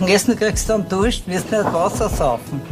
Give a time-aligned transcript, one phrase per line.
[0.00, 2.62] Und Essen kriegst du dann Dusch, wirst nicht Wasser saufen.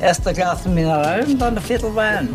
[0.00, 2.30] Erst ein Glas Mineral und dann ein Viertel Wein.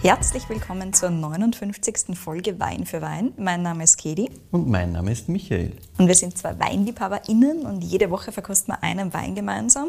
[0.00, 2.16] Herzlich willkommen zur 59.
[2.16, 3.32] Folge Wein für Wein.
[3.36, 4.30] Mein Name ist Kedi.
[4.52, 5.72] Und mein Name ist Michael.
[5.98, 9.88] Und wir sind zwei WeinliebhaberInnen und jede Woche verkosten wir einen Wein gemeinsam.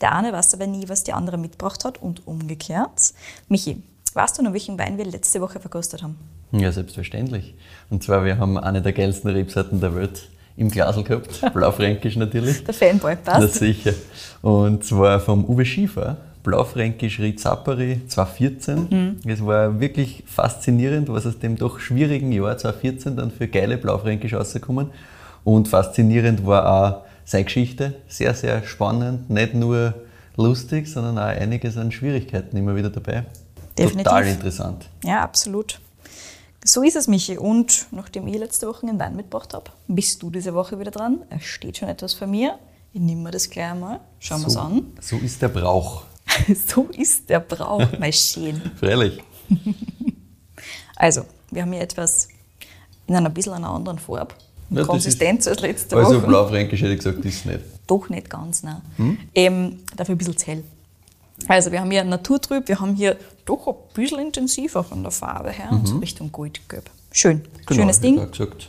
[0.00, 3.12] Der eine weiß aber nie, was die andere mitgebracht hat und umgekehrt.
[3.50, 3.82] Michi,
[4.14, 6.16] weißt du noch, welchen Wein wir letzte Woche verkostet haben?
[6.52, 7.54] Ja, selbstverständlich.
[7.90, 11.40] Und zwar, wir haben eine der geilsten Rebsorten der Welt im Glasl gehabt.
[11.54, 12.64] Blaufränkisch natürlich.
[12.64, 13.40] Der Fanboy passt.
[13.40, 13.92] Na sicher.
[14.42, 16.16] Und zwar vom Uwe Schiefer.
[16.42, 18.88] Blaufränkisch Rizapari 2014.
[18.88, 19.16] Mhm.
[19.28, 24.32] Es war wirklich faszinierend, was aus dem doch schwierigen Jahr 2014 dann für geile Blaufränkisch
[24.32, 24.90] rausgekommen.
[25.42, 27.94] Und faszinierend war auch seine Geschichte.
[28.06, 29.28] Sehr, sehr spannend.
[29.28, 29.94] Nicht nur
[30.36, 33.24] lustig, sondern auch einiges an Schwierigkeiten immer wieder dabei.
[33.76, 34.04] Definitiv.
[34.04, 34.88] Total interessant.
[35.04, 35.80] Ja, absolut.
[36.66, 37.38] So ist es, Michi.
[37.38, 41.20] Und nachdem ich letzte Woche einen Wein mitgebracht habe, bist du diese Woche wieder dran.
[41.30, 42.58] Es steht schon etwas von mir.
[42.92, 44.00] Ich nehme mir das gleich einmal.
[44.18, 44.92] Schauen wir so, es an.
[45.00, 46.02] So ist der Brauch.
[46.66, 48.60] so ist der Brauch, mein Schön.
[48.80, 49.22] Freilich.
[50.98, 52.28] Also, wir haben hier etwas
[53.06, 54.34] in einer bisschen einer anderen Farbe.
[54.70, 56.26] Ja, Konsistenz als letzte Also Woche.
[56.26, 57.60] Blaufränkisch hätte ich gesagt, ist es nicht.
[57.86, 58.80] Doch nicht ganz, nein.
[59.34, 60.64] Ähm, dafür ein bisschen zu hell.
[61.48, 65.50] Also wir haben hier naturtrüb, wir haben hier doch ein bisschen intensiver von der Farbe
[65.50, 66.90] her, und so Richtung Goldgelb.
[67.12, 68.20] Schön, schönes Genau, ich Ding.
[68.20, 68.68] habe gesagt,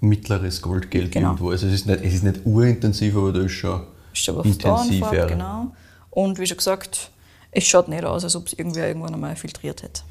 [0.00, 1.28] mittleres Goldgelb Genau.
[1.30, 1.50] irgendwo.
[1.50, 3.82] Also es ist, nicht, es ist nicht urintensiv, aber da ist schon
[4.12, 5.00] Ist schon was da an intensiv.
[5.00, 5.26] Farbe, ja.
[5.26, 5.66] genau.
[6.10, 7.10] Und wie schon gesagt,
[7.50, 10.02] es schaut nicht aus, als ob es irgendwer irgendwann einmal filtriert hätte.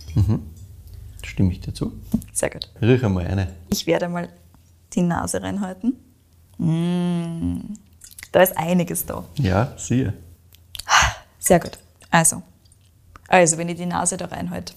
[1.24, 1.94] Stimme ich dir zu?
[2.34, 2.70] Sehr gut.
[2.82, 3.48] Riech einmal eine.
[3.70, 4.30] Ich werde mal
[4.94, 5.94] die Nase reinhalten.
[6.58, 7.76] Mm,
[8.32, 9.24] da ist einiges da.
[9.38, 10.14] Ja, siehe.
[11.48, 11.78] Sehr gut.
[12.12, 12.42] Also,
[13.30, 14.74] also wenn ich die Nase da reinhalte,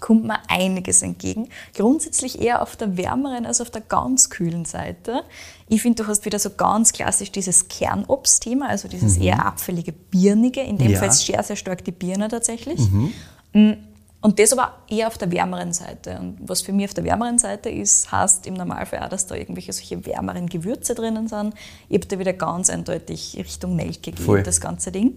[0.00, 1.48] kommt mir einiges entgegen.
[1.74, 5.22] Grundsätzlich eher auf der wärmeren als auf der ganz kühlen Seite.
[5.68, 10.60] Ich finde, du hast wieder so ganz klassisch dieses Kernobstthema, also dieses eher apfelige, birnige.
[10.60, 10.98] In dem Ja.
[10.98, 12.80] Fall ist sehr, sehr stark die Birne tatsächlich.
[13.52, 13.72] Mm,
[14.22, 16.18] Und das aber eher auf der wärmeren Seite.
[16.20, 19.34] Und was für mich auf der wärmeren Seite ist, heißt im Normalfall auch, dass da
[19.34, 21.54] irgendwelche solche wärmeren Gewürze drinnen sind.
[21.88, 25.16] Ich habe da wieder ganz eindeutig Richtung Nelke gegeben, das ganze Ding.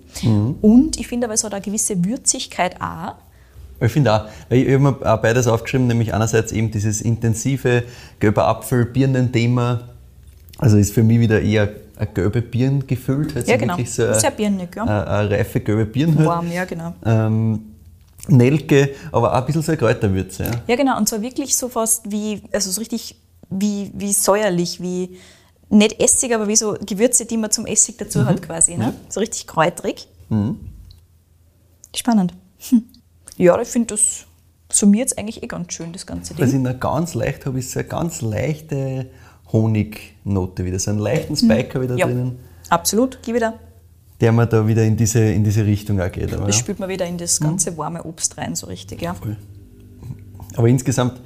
[0.62, 3.16] Und ich finde aber, es hat eine gewisse Würzigkeit auch.
[3.81, 7.84] Ich finde auch, ich habe mir auch beides aufgeschrieben, nämlich einerseits eben dieses intensive
[8.19, 9.90] gelber Apfel, Birnen-Thema.
[10.59, 13.36] Also ist für mich wieder eher eine gelbe Birn gefüllt.
[13.36, 13.74] Halt Ja, genau.
[13.74, 14.84] wirklich so eine, Sehr birnig, ja.
[14.84, 16.18] eine, eine reife gelbe Birn.
[16.18, 16.28] Halt.
[16.28, 16.94] Warm, ja, genau.
[17.06, 17.73] Ähm,
[18.28, 20.44] Nelke, aber auch ein bisschen so eine Kräuterwürze.
[20.44, 20.52] Ja.
[20.68, 20.98] Ja, genau.
[20.98, 23.16] Und zwar wirklich so fast wie, also so richtig
[23.50, 25.18] wie, wie säuerlich, wie
[25.70, 28.78] nicht Essig, aber wie so Gewürze, die man zum Essig dazu hat quasi.
[28.78, 28.94] Ne?
[29.10, 30.08] So richtig kräutrig.
[31.96, 32.34] Spannend.
[32.70, 32.84] Hm.
[33.38, 34.26] Ja, ich finde, das
[34.72, 36.66] summiert es eigentlich eh ganz schön, das ganze Was Ding.
[36.66, 39.08] ich noch ganz leicht habe, ist so eine ganz leichte
[39.52, 40.80] Honignote wieder.
[40.80, 42.00] So einen leichten Spike habe ich da Mhm.
[42.00, 43.20] Ja, drinnen, absolut.
[43.24, 43.54] Gib wieder.
[44.22, 46.34] Der mir da wieder in diese, in diese Richtung auch geht.
[46.34, 46.62] Aber, Das ja.
[46.62, 49.16] spült man wieder in das ganze warme Obst rein, so richtig, ja.
[50.56, 51.19] aber insgesamt,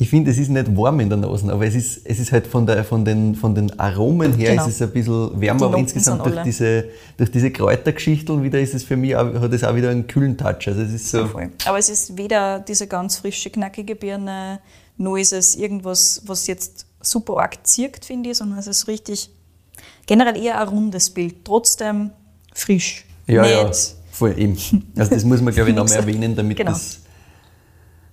[0.00, 2.46] ich finde, es ist nicht warm in der Nase, aber es ist, es ist halt
[2.46, 4.66] von, der, von, den, von den Aromen her Genau.
[4.66, 6.84] ist es ein bisschen wärmer, aber insgesamt durch diese,
[7.16, 10.36] durch diese Kräutergeschichten wieder ist es für mich, auch, hat es auch wieder einen kühlen
[10.36, 10.68] Touch.
[10.68, 11.48] Also es ist so, Voll.
[11.66, 14.60] Aber es ist weder diese ganz frische, knackige Birne,
[14.98, 19.30] noch ist es irgendwas, was jetzt super arg zirkt, finde ich, sondern es ist richtig,
[20.08, 21.44] generell eher ein rundes Bild.
[21.44, 22.10] Trotzdem
[22.52, 23.04] frisch.
[23.28, 23.70] Ja, ja,
[24.10, 24.56] voll eben.
[24.96, 26.06] Also das muss man, glaube ich, noch mehr Nix.
[26.06, 26.72] erwähnen, damit Genau.
[26.72, 26.98] das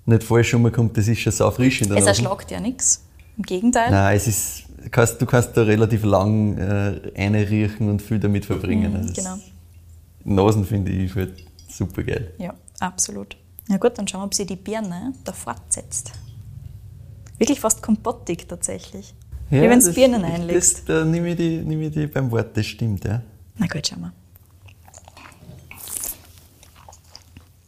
[0.06, 0.96] nicht falsch rumkommt.
[0.96, 3.04] Das ist schon sau frisch in der Es erschlagt ja nichts.
[3.38, 3.90] Im Gegenteil.
[3.90, 8.92] Nein, es ist, kannst, du kannst da relativ lang äh, reinriechen und viel damit verbringen.
[8.92, 9.38] Mhm, Also genau.
[10.26, 11.34] Nasen finde ich halt
[11.68, 12.34] super geil.
[12.38, 13.36] Ja, absolut.
[13.68, 16.12] Na gut, dann schauen wir, ob sie die Birne da fortsetzt.
[17.38, 19.14] Wirklich fast kompottig tatsächlich.
[19.50, 20.90] Wie wenn es das- Birnen das- einlegst.
[20.90, 23.22] Da nehme ich, die, nehme ich die beim Wort, das stimmt, ja.
[23.58, 24.14] Na gut, schauen wir.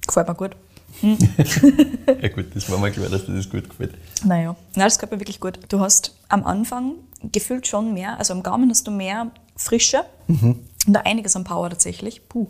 [0.08, 0.56] Gefällt mir gut.
[2.22, 3.94] Ja gut, das war mir klar, dass dir das gut gefällt.
[4.26, 5.60] Naja, Nein, das gefällt mir wirklich gut.
[5.70, 6.94] Du hast am Anfang
[7.32, 11.70] gefühlt schon mehr, also am Gaumen hast du mehr Frische und da einiges an Power
[11.70, 12.28] tatsächlich.
[12.28, 12.48] Puh.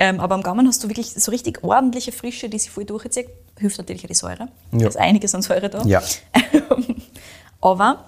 [0.00, 3.26] Ähm, aber am Gaumen hast du wirklich so richtig ordentliche Frische, die sich voll durchzieht.
[3.58, 4.48] Hilft natürlich auch die Säure.
[4.72, 4.78] Ja.
[4.78, 5.82] Da ist einiges an Säure da.
[5.84, 6.02] Ja.
[7.60, 8.04] Aber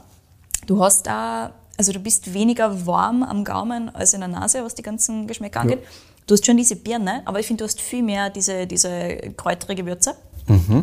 [0.67, 4.75] du hast da, also du bist weniger warm am Gaumen als in der Nase, was
[4.75, 5.81] die ganzen Geschmäcker angeht.
[6.27, 9.85] Du hast schon diese Birne, aber ich finde, du hast viel mehr diese, diese kräuterige
[9.87, 10.15] Würze.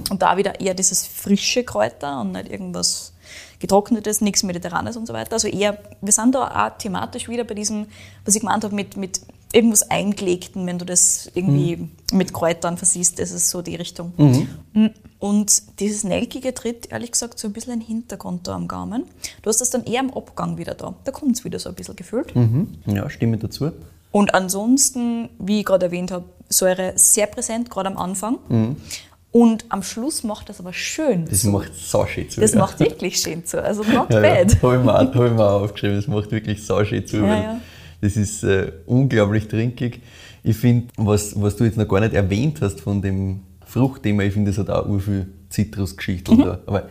[0.09, 3.13] Und da wieder eher dieses frische Kräuter und nicht irgendwas
[3.59, 5.33] getrocknetes, nichts Mediterranes und so weiter.
[5.33, 7.87] Also eher, wir sind da auch thematisch wieder bei diesem,
[8.23, 9.21] was ich gemeint habe, mit, mit
[9.53, 14.13] irgendwas Eingelegten, wenn du das irgendwie mit Kräutern versiehst, das ist so die Richtung.
[14.17, 14.87] Mm.
[15.19, 19.05] Und dieses Nelkige tritt, ehrlich gesagt, so ein bisschen in den Hintergrund da am Gaumen.
[19.41, 20.93] Du hast das dann eher am Abgang wieder da.
[21.03, 22.35] Da kommt es wieder so ein bisschen gefühlt.
[22.35, 22.75] Mhm.
[22.85, 23.71] Ja, stimme dazu.
[24.11, 28.37] Und ansonsten, wie ich gerade erwähnt habe, Säure sehr präsent, gerade am Anfang.
[29.31, 31.25] Und am Schluss macht das aber schön.
[31.25, 31.49] Das zu.
[31.49, 32.39] macht sauschön zu.
[32.41, 32.59] das ja.
[32.59, 33.61] macht wirklich schön zu.
[33.61, 34.43] Also not Ja, ja.
[34.43, 34.61] bad.
[34.63, 37.21] Habe ich, mir auch- hab ich mir auch aufgeschrieben, das macht wirklich sauschön zu.
[37.21, 37.61] weil ja.
[38.01, 40.01] Das ist äh, unglaublich trinkig.
[40.43, 44.33] Ich finde, was, was du jetzt noch gar nicht erwähnt hast von dem Fruchtthema, ich
[44.33, 46.59] finde, es hat auch viel Zitrusgeschichten da.
[46.65, 46.89] Aber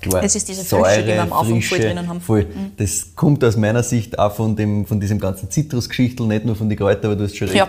[0.00, 0.26] klar, Mhm.
[0.26, 2.18] Es ist diese Frische, die wir am Anfang voll drinnen haben.
[2.18, 2.22] Mhm.
[2.22, 2.46] Voll.
[2.76, 6.68] Das kommt aus meiner Sicht auch von, dem, von diesem ganzen Zitrusgeschichtel, nicht nur von
[6.68, 7.58] den Kräutern, aber du hast schon recht.
[7.58, 7.68] Ja.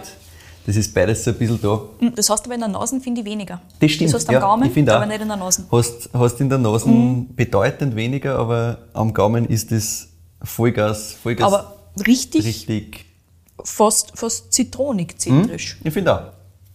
[0.66, 1.82] Das ist beides so ein bisschen da.
[2.00, 3.60] Mm, Das hast du aber in der Nase, finde ich, weniger.
[3.80, 4.10] Das stimmt.
[4.10, 5.64] Das hast du am ja, Gaumen, aber nicht in der Nase.
[5.72, 6.88] Hast, hast in der Nase
[7.36, 10.10] bedeutend weniger, aber am Gaumen ist das
[10.44, 13.06] Vollgas, Vollgas Aber richtig, richtig.
[13.64, 15.78] fast, fast zitronig, zitrisch.
[15.84, 16.22] Ich finde auch.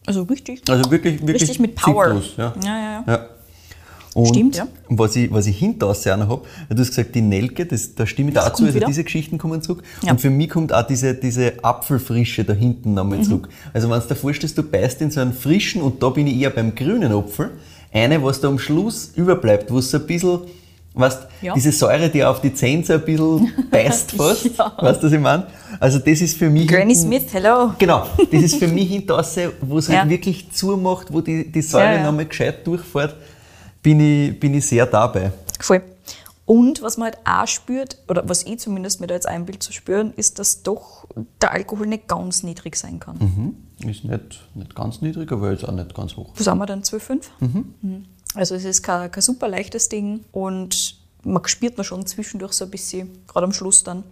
[0.07, 0.63] Also richtig.
[0.69, 2.07] Also wirklich, wirklich Richtig mit Power.
[2.09, 2.55] Zitrus, ja.
[2.63, 3.29] Ja, ja, ja.
[4.15, 4.69] Und Stimmt, ja.
[4.91, 8.07] Was ich, was ich hinter auch noch habe, du hast gesagt, die Nelke, das, da
[8.07, 8.87] stimme ich Das dazu, also wieder.
[8.87, 9.83] diese Geschichten kommen zurück.
[10.03, 10.13] Ja.
[10.13, 13.23] Und für mich kommt auch diese, diese Apfelfrische da hinten nochmal Mhm.
[13.25, 13.49] zurück.
[13.73, 16.37] Also wenn du dir vorstellst, du beißt in so einen frischen, und da bin ich
[16.37, 17.51] eher beim grünen Apfel,
[17.93, 20.41] eine, was da am Schluss überbleibt, wo es so ein bisschen,
[20.95, 21.55] weißt, Ja.
[21.55, 24.73] diese Säure, die auf die Zähne so ein bisschen beißt fast, Ja.
[24.79, 25.47] weißt du, was ich meine?
[25.81, 26.69] Also das ist für mich...
[26.69, 27.73] Granny hinten- Smith, hello.
[27.79, 30.01] Genau, das ist für mich hinterraus, wo es Ja.
[30.01, 32.05] halt wirklich zumacht, wo die, die Säure Ja, ja.
[32.07, 33.17] nochmal gescheit durchfährt,
[33.83, 35.33] bin ich, bin ich sehr dabei.
[35.61, 35.83] Voll.
[36.47, 39.73] Und was man halt auch spürt, oder was ich zumindest mir da jetzt einbild zu
[39.73, 41.07] spüren, ist, dass doch
[41.41, 43.17] der Alkohol nicht ganz niedrig sein kann.
[43.19, 43.89] Mhm.
[43.89, 46.33] Ist nicht, nicht ganz niedrig, aber jetzt auch nicht ganz hoch.
[46.37, 46.83] Wo sind wir dann?
[46.83, 47.23] 12,5?
[47.41, 48.05] Mhm.
[48.35, 52.65] Also es ist kein, kein super leichtes Ding und man spürt man schon zwischendurch so
[52.65, 54.03] ein bisschen, gerade am Schluss dann.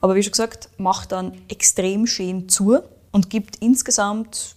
[0.00, 2.78] Aber wie schon gesagt, macht dann extrem schön zu
[3.12, 4.56] und gibt insgesamt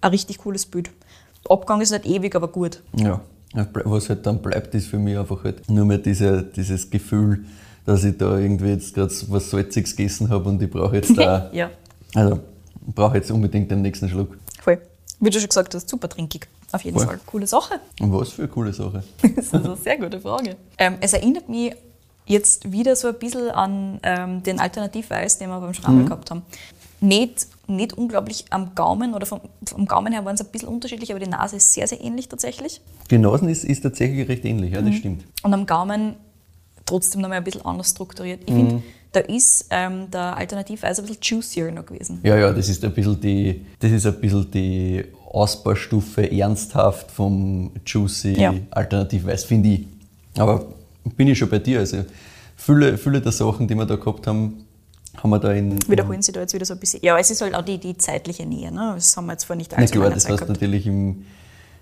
[0.00, 0.90] ein richtig cooles Bild.
[1.44, 2.82] Der Abgang ist nicht ewig, aber gut.
[2.94, 3.20] Ja.
[3.84, 7.44] Was halt dann bleibt, ist für mich einfach halt nur mehr diese, dieses Gefühl,
[7.86, 11.50] dass ich da irgendwie jetzt gerade was Salziges gegessen habe und ich brauche jetzt da,
[11.52, 11.70] Ja,
[12.14, 12.40] also
[12.86, 14.36] ich brauche jetzt unbedingt den nächsten Schluck.
[14.60, 14.80] voll.
[15.20, 16.48] Wie du schon gesagt hast, super trinkig.
[16.72, 17.06] Auf jeden Voll.
[17.06, 17.20] Fall.
[17.26, 17.80] Coole Sache.
[18.00, 19.02] Und was für eine coole Sache.
[19.36, 20.56] Das ist eine sehr gute Frage.
[20.78, 21.74] Ähm, es erinnert mich
[22.26, 26.42] jetzt wieder so ein bisschen an ähm, den Alternativweiß, den wir beim Schrammel gehabt haben.
[27.00, 31.10] Nicht, nicht unglaublich am Gaumen oder vom, vom Gaumen her waren es ein bisschen unterschiedlich,
[31.10, 32.80] aber die Nase ist sehr, sehr ähnlich tatsächlich.
[33.10, 34.94] Die Nasen ist, ist tatsächlich recht ähnlich, ja, das Mhm.
[34.96, 35.24] stimmt.
[35.42, 36.14] Und am Gaumen
[36.86, 38.40] trotzdem noch mal ein bisschen anders strukturiert.
[38.46, 38.82] Ich finde,
[39.12, 42.20] da ist ähm, der Alternativweiß ein bisschen juicier noch gewesen.
[42.22, 45.04] Ja, ja, das ist ein bisschen die, das ist ein bisschen die
[45.36, 48.54] Ausbaustufe ernsthaft vom Juicy Ja.
[48.70, 49.86] Alternativweiß, finde ich.
[50.38, 50.66] Aber
[51.16, 51.80] bin ich schon bei dir.
[51.80, 52.04] Also
[52.56, 54.64] viele, viele der Sachen, die wir da gehabt haben,
[55.22, 55.78] haben wir da in.
[55.88, 57.00] Wiederholen sie da jetzt wieder so ein bisschen.
[57.02, 58.72] Ja, es ist halt auch die, die zeitliche Nähe.
[58.72, 58.92] Ne?
[58.94, 60.60] Das haben wir jetzt vor nicht Na allzu klar, langer das Zeit hast du gehabt.
[60.62, 61.24] natürlich im,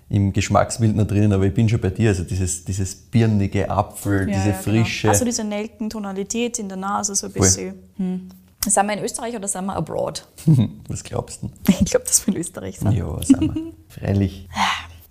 [0.09, 2.09] im Geschmacksbild noch drinnen, aber ich bin schon bei dir.
[2.09, 5.03] Also dieses, dieses birnige Apfel, diese Frische.
[5.03, 5.13] Genau.
[5.13, 7.75] Also diese Nelkentonalität in der Nase, so ein bisschen.
[7.97, 8.29] Hm.
[8.65, 10.27] Sind wir in Österreich oder sind wir abroad?
[10.87, 11.49] Was glaubst du?
[11.67, 12.91] Ich glaube, dass wir in Österreich sind.
[12.93, 13.73] Ja, sind wir.
[13.89, 14.47] Freilich.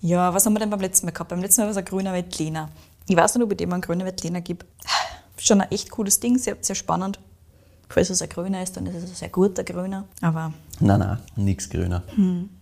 [0.01, 1.29] Ja, was haben wir denn beim letzten Mal gehabt?
[1.29, 2.69] Beim letzten Mal war es ein grüner Veltliner.
[3.07, 4.65] Ich weiß nicht, ob ich dem einen grünen Veltliner gibt.
[5.37, 7.19] Schon ein echt cooles Ding, sehr, sehr spannend.
[7.89, 10.05] Falls es ein grüner ist, dann ist es ein sehr guter grüner.
[10.21, 12.03] Aber Nein, nein, nichts grüner.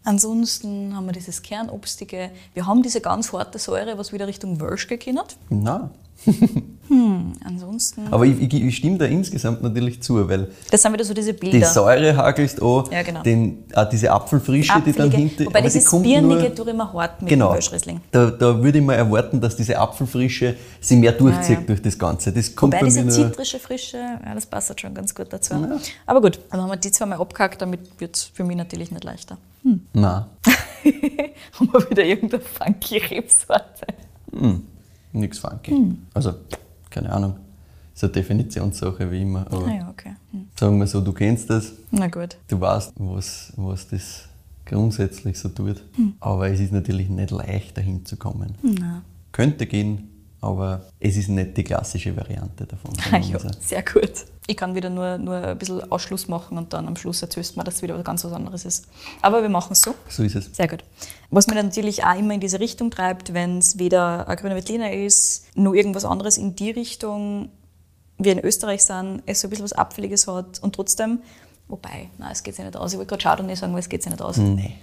[0.03, 2.29] ansonsten haben wir dieses Kernobstige.
[2.53, 5.37] Wir haben diese ganz harte Säure, was wieder Richtung Wölsch gekennert.
[5.49, 5.89] Nein.
[7.45, 11.13] Ansonsten, Aber ich, ich, ich stimme da insgesamt natürlich zu, weil das sind wieder so
[11.13, 11.65] diese die Bilder.
[11.67, 13.23] Säure hakelst an, Ja, genau.
[13.23, 15.17] den, auch diese Apfelfrische, die dann Apfelige.
[15.29, 17.55] hinter Wobei die dieses kommt Birnige tue ich immer hart mit Genau.
[17.55, 17.99] dem.
[18.11, 21.65] Da, da würde ich mal erwarten, dass diese Apfelfrische sie mehr durchzieht Ja, ja.
[21.67, 22.31] durch das Ganze.
[22.31, 25.27] Das kommt Wobei bei diese mir zitrische Frische, ja, das passt halt schon ganz gut
[25.31, 25.53] dazu.
[26.05, 29.03] Aber gut, dann haben wir die zweimal abgehackt, damit wird es für mich natürlich nicht
[29.03, 29.37] leichter.
[29.63, 29.85] Nein,
[31.53, 33.87] haben wir wieder irgendeine funky Rebsorte.
[35.13, 35.71] Nichts funky.
[35.71, 35.97] Hm.
[36.13, 36.33] Also,
[36.89, 37.35] keine Ahnung.
[37.93, 39.45] Ist eine Definitionssache wie immer.
[39.51, 40.15] Aber Ah ja, okay.
[40.31, 40.47] Hm.
[40.59, 42.37] sagen wir so, du kennst das, Na gut.
[42.47, 44.23] du weißt, was, was das
[44.65, 45.83] grundsätzlich so tut.
[45.95, 46.13] Hm.
[46.19, 48.55] Aber es ist natürlich nicht leicht, dahin zu kommen.
[48.63, 49.03] Na.
[49.31, 50.09] Könnte gehen,
[50.43, 52.91] aber es ist nicht die klassische Variante davon.
[53.11, 54.25] Ah, ja, sehr gut.
[54.47, 57.59] Ich kann wieder nur, nur ein bisschen Ausschluss machen und dann am Schluss erzählst du
[57.59, 58.87] mir, dass es wieder was ganz was anderes ist.
[59.21, 59.93] Aber wir machen es so.
[60.09, 60.49] So ist es.
[60.53, 60.83] Sehr gut.
[61.29, 64.91] Was mir natürlich auch immer in diese Richtung treibt, wenn es weder ein grüner Veltliner
[64.91, 67.49] ist, nur irgendwas anderes in die Richtung,
[68.17, 71.19] wir in Österreich sind, es so ein bisschen was Abfälliges hat und trotzdem,
[71.67, 72.91] wobei, nein, es geht sich nicht aus.
[72.91, 74.37] Ich wollte gerade Chardonnay sagen, aber es geht sich nicht aus.
[74.37, 74.75] Nee.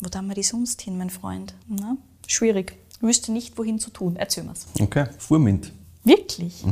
[0.00, 1.54] Wo tun wir die sonst hin, mein Freund?
[1.68, 1.96] Na?
[2.26, 2.78] Schwierig.
[3.02, 4.16] Wüsste nicht, wohin zu tun.
[4.16, 4.66] Erzähl mir's.
[4.80, 5.72] Okay, Furmint.
[6.04, 6.64] Wirklich?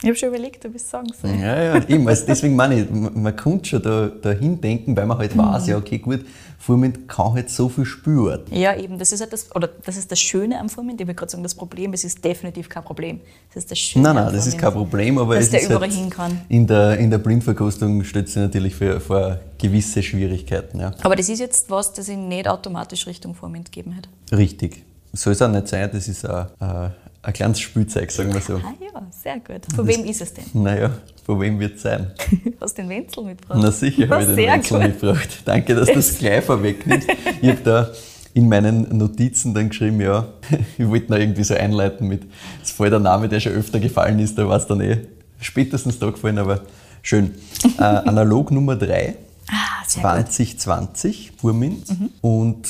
[0.00, 1.30] Ich habe schon überlegt, ob ich es sagen soll.
[1.30, 2.06] Ja, ja, eben.
[2.06, 5.76] Also deswegen meine ich, man, kann schon da, dahin denken, weil man halt weiß, ja,
[5.76, 6.24] okay, gut,
[6.56, 8.42] Furmint kann halt so viel spüren.
[8.50, 11.00] Ja, eben, das ist halt das, oder das ist das Schöne am Vormund.
[11.00, 13.20] Ich will gerade sagen, das Problem, es ist definitiv kein Problem.
[13.52, 15.60] Das ist das Schöne Nein, nein, am das ist kein Problem, aber dass es der
[15.62, 16.40] ist überall halt hin kann.
[16.48, 20.78] In der, in der Blindverkostung stellt sich natürlich vor, vor gewisse Schwierigkeiten.
[20.78, 20.92] Ja.
[21.02, 24.08] Aber das ist jetzt was, das ich nicht automatisch Richtung Vormund gegeben hätte.
[24.36, 24.84] Richtig.
[25.16, 26.92] Soll es auch nicht sein, das ist ein, ein,
[27.22, 28.56] ein kleines Spielzeug, sagen wir so.
[28.56, 29.62] Ah ja, sehr gut.
[29.74, 30.44] Von wem ist es denn?
[30.52, 30.90] Naja,
[31.24, 32.10] von wem wird es sein?
[32.60, 33.58] Hast den Wenzel mitgebracht?
[33.62, 34.88] Na sicher habe ich den Wenzel gut.
[34.88, 35.28] mitgebracht.
[35.44, 37.08] Danke, dass du das gleich vorwegnimmst.
[37.40, 37.90] Ich habe da
[38.34, 40.28] in meinen Notizen dann geschrieben, ja,
[40.78, 42.22] ich wollte noch irgendwie so einleiten mit,
[42.62, 44.98] es voll der Name, der schon öfter gefallen ist, da war es dann eh
[45.40, 46.60] spätestens da gefallen, aber
[47.02, 47.34] schön.
[47.78, 49.16] Äh, Analog Nummer 3,
[49.48, 50.32] Ah, sehr gut.
[50.32, 51.86] 2020, Furmint.
[52.20, 52.66] Und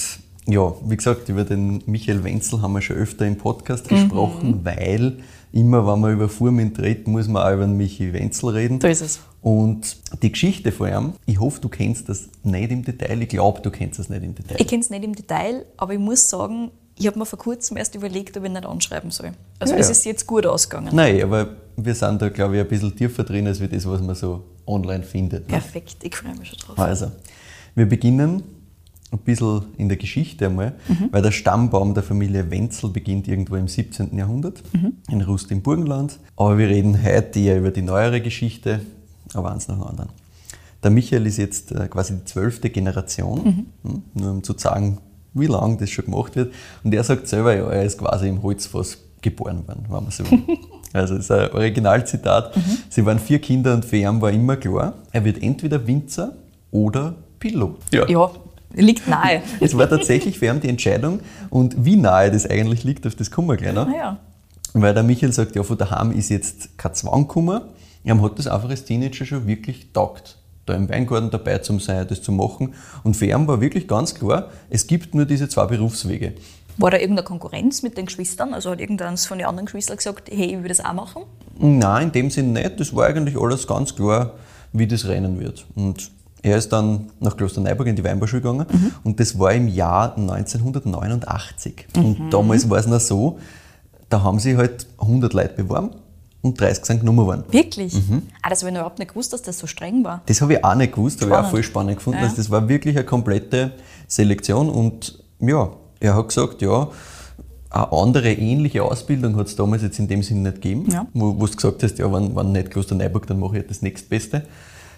[0.47, 3.95] ja, wie gesagt, über den Michael Wenzel haben wir schon öfter im Podcast Mhm.
[3.97, 5.19] gesprochen, weil
[5.53, 8.81] immer, wenn man über Furmint redet, muss man auch über den Michi Wenzel reden.
[8.81, 9.21] So ist es.
[9.43, 13.23] Und die Geschichte von ihm, ich hoffe, du kennst das nicht im Detail.
[13.23, 14.57] Ich glaube, du kennst das nicht im Detail.
[14.59, 17.77] Ich kenne es nicht im Detail, aber ich muss sagen, ich habe mir vor kurzem
[17.77, 19.33] erst überlegt, ob ich ihn nicht anschreiben soll.
[19.59, 19.93] Also Ja, es ja.
[19.93, 20.91] ist jetzt gut ausgegangen.
[20.95, 24.01] Nein, aber wir sind da, glaube ich, ein bisschen tiefer drin, als wir das, was
[24.01, 25.43] man so online findet.
[25.43, 25.47] ne?
[25.59, 26.79] Perfekt, ich freue mich schon drauf.
[26.79, 27.13] Also,
[27.75, 28.43] wir beginnen
[29.13, 31.09] ein bisschen in der Geschichte einmal, Mhm.
[31.13, 34.19] weil der Stammbaum der Familie Wenzel beginnt irgendwo im 17.
[34.19, 34.95] Jahrhundert Mhm.
[35.11, 36.19] in Rust im Burgenland.
[36.37, 38.81] Aber wir reden heute eher über die neuere Geschichte,
[39.35, 40.11] aber eins nach dem anderen.
[40.83, 43.91] Der Michael ist jetzt äh, quasi die zwölfte Generation, Mhm.
[43.91, 44.99] hm, nur um zu sagen,
[45.35, 46.53] wie lange das schon gemacht wird.
[46.83, 50.29] Und er sagt selber, ja, er ist quasi im Holzfass geboren worden, wenn man so
[50.31, 50.43] will.
[50.93, 52.55] Also das ist ein Originalzitat.
[52.89, 56.33] Sie waren vier Kinder und für ihn war immer klar, er wird entweder Winzer
[56.71, 57.77] oder Pilot.
[57.93, 58.07] Ja,
[58.83, 59.43] liegt nahe.
[59.61, 63.31] Es war tatsächlich für ihn die Entscheidung und wie nahe das eigentlich liegt, auf das
[63.31, 63.87] kommen wir gleich noch.
[63.89, 64.19] Naja,
[64.75, 67.63] Weil der Michael sagt, ja, von daheim ist jetzt kein Zwang gekommen.
[68.05, 72.07] Er hat das einfach als Teenager schon wirklich taugt, da im Weingarten dabei zu sein,
[72.09, 72.75] das zu machen.
[73.03, 76.35] Und für ihn war wirklich ganz klar, es gibt nur diese zwei Berufswege.
[76.77, 78.53] war da irgendeine Konkurrenz mit den Geschwistern?
[78.55, 81.23] Also hat irgendeins von den anderen Geschwistern gesagt, hey, ich will das auch machen?
[81.59, 82.79] Nein, in dem Sinn nicht.
[82.79, 84.35] Das war eigentlich alles ganz klar,
[84.73, 85.67] wie das rennen wird.
[85.75, 86.11] Und
[86.43, 88.67] er ist dann nach Klosterneuburg in die Weinbauschule gegangen
[89.05, 91.87] und das war im Jahr 1989.
[91.97, 93.39] Und damals war es noch so,
[94.09, 95.91] da haben sich halt 100 Leute beworben
[96.43, 97.45] und 30 sind genommen worden.
[97.51, 97.95] Wirklich?
[97.95, 98.23] Mhm.
[98.43, 100.23] Ah, das habe ich noch überhaupt nicht gewusst, dass das so streng war.
[100.27, 102.19] Das habe ich auch nicht gewusst, habe ich auch voll spannend gefunden.
[102.21, 102.25] Ja.
[102.25, 103.73] Also das war wirklich eine komplette
[104.07, 106.89] Selektion und ja, er hat gesagt, ja,
[107.71, 111.07] eine andere ähnliche Ausbildung hat es damals jetzt in dem Sinn nicht gegeben, Ja.
[111.13, 114.43] wo, du gesagt hast, ja, wenn, wenn nicht Klosterneuburg, dann mache ich das nächstbeste.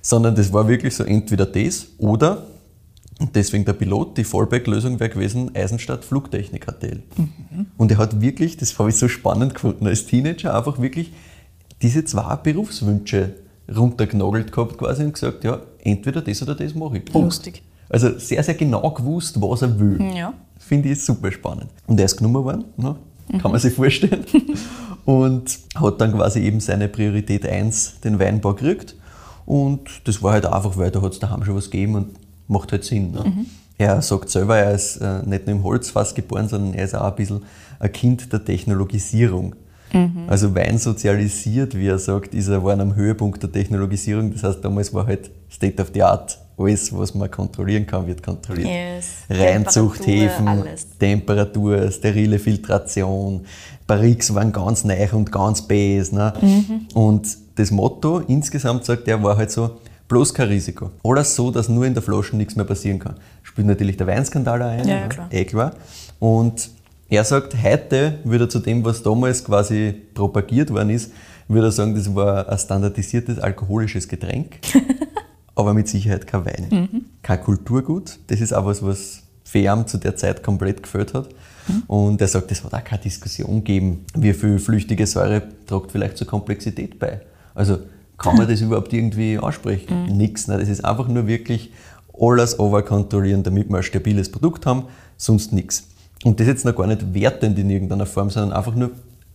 [0.09, 2.47] Sondern das war wirklich so entweder das oder,
[3.21, 7.03] und deswegen der Pilot, die Fallback-Lösung wäre gewesen, Eisenstadt Flugtechnik ATL.
[7.77, 11.13] Und er hat wirklich, das habe ich so spannend gefunden, als Teenager einfach wirklich
[11.83, 13.35] diese zwei Berufswünsche
[13.77, 17.05] runtergenagelt gehabt quasi und gesagt, ja, entweder das oder das mache ich.
[17.05, 17.27] Punkt.
[17.27, 17.63] Lustig.
[17.91, 20.01] Also sehr, sehr genau gewusst, was er will.
[20.17, 20.33] Ja.
[20.59, 21.69] Finde ich super spannend.
[21.87, 22.97] Und er ist genommen worden, ne?
[23.41, 24.25] kann man sich vorstellen.
[25.05, 28.95] und hat dann quasi eben seine Priorität 1, den Weinbau gekriegt.
[29.49, 32.09] Und das war halt einfach, weil da hat es daheim schon was gegeben und
[32.49, 33.13] macht halt Sinn.
[33.13, 33.47] Ne?
[33.79, 37.05] Er sagt selber, er ist äh, nicht nur im Holzfass geboren, sondern er ist auch
[37.05, 37.43] ein bisschen
[37.79, 39.55] ein Kind der Technologisierung.
[40.27, 44.35] Also Wein sozialisiert, wie er sagt, ist er waren am Höhepunkt der Technologisierung.
[44.35, 46.39] Das heißt, damals war halt State of the Art.
[46.59, 48.69] Alles, was man kontrollieren kann, wird kontrolliert.
[48.69, 49.07] Yes.
[49.31, 50.99] Reinzuchthäfen, Temperatur.
[50.99, 53.47] Temperatur, sterile Filtration.
[53.87, 56.13] Barriques waren ganz neu und ganz bes.
[56.13, 56.35] Ne?
[56.39, 56.81] Mhm.
[56.93, 60.91] Und das Motto insgesamt, sagt er, war halt so, bloß kein Risiko.
[61.05, 63.17] Alles so, dass nur in der Flasche nichts mehr passieren kann.
[63.43, 65.29] Spielt natürlich der Weinskandal ein, Ja, ja, klar.
[65.31, 65.73] eh klar.
[66.19, 66.71] Und
[67.09, 71.13] er sagt, heute würde er zu dem, was damals quasi propagiert worden ist,
[71.49, 74.59] würde er sagen, das war ein standardisiertes alkoholisches Getränk,
[75.55, 76.67] aber mit Sicherheit kein Wein.
[76.71, 77.05] Mhm.
[77.23, 78.19] Kein Kulturgut.
[78.27, 79.23] Das ist auch was, was
[79.55, 81.31] ihn zu der Zeit komplett gefällt hat.
[81.69, 81.83] Mhm.
[81.87, 86.19] Und er sagt, es hat auch keine Diskussion gegeben, wie viel flüchtige Säure tragt vielleicht
[86.19, 87.23] zur Komplexität bei.
[87.59, 87.79] Also
[88.17, 90.05] kann man das überhaupt irgendwie ansprechen?
[90.05, 90.17] Mhm.
[90.17, 90.47] Nix.
[90.47, 90.59] Ne?
[90.59, 91.73] Das ist einfach nur wirklich
[92.19, 94.85] alles overkontrollieren, damit wir ein stabiles Produkt haben,
[95.17, 95.89] sonst nichts.
[96.25, 98.91] Und das jetzt noch gar nicht wertend in irgendeiner Form, sondern einfach nur,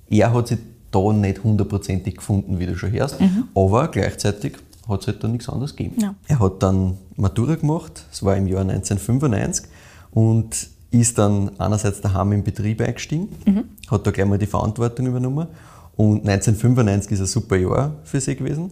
[0.10, 0.60] er hat sich
[0.92, 3.18] da nicht hundertprozentig gefunden, wie du schon hörst,
[3.56, 5.96] aber gleichzeitig hat es halt da nichts anderes gegeben.
[6.02, 6.16] Ja.
[6.28, 9.66] Er hat dann Matura gemacht, das war im Jahr 1995
[10.12, 13.30] und ist dann einerseits daheim im Betrieb eingestiegen,
[13.90, 15.48] hat da gleich mal die Verantwortung übernommen
[15.96, 18.72] und 1995 ist ein super Jahr für sie gewesen,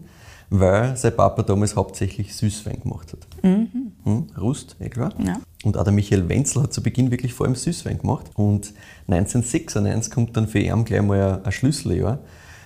[0.50, 3.28] weil sein Papa damals hauptsächlich Süßwein gemacht hat.
[3.42, 5.14] Hm, Rust, eh klar.
[5.24, 5.40] Ja.
[5.64, 8.32] Und auch der Michael Wenzel hat zu Beginn wirklich vor allem Süßwein gemacht.
[8.36, 8.74] Und
[9.08, 12.20] 1996 kommt dann für ihn gleich mal ein- Schlüsseljahr,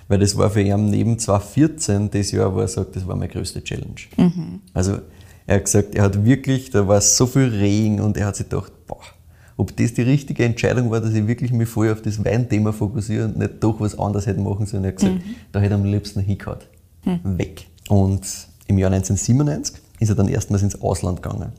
[0.08, 3.30] Weil das war für ihn neben 2014 das Jahr, wo er sagt, das war meine
[3.32, 3.96] größte Challenge.
[4.72, 4.98] Also
[5.48, 8.48] er hat gesagt, er hat wirklich, da war so viel Regen und er hat sich
[8.48, 9.00] gedacht, boah,
[9.56, 13.26] ob das die richtige Entscheidung war, dass ich wirklich mich voll auf das Weinthema fokussiere
[13.26, 14.84] und nicht doch was anderes hätte machen sollen.
[14.84, 15.16] Er hat gesagt,
[15.52, 16.60] da hätte er am liebsten hingehauen.
[17.22, 17.68] Weg.
[17.88, 18.22] Und
[18.66, 21.52] im Jahr 1997 ist er dann erstmals ins Ausland gegangen,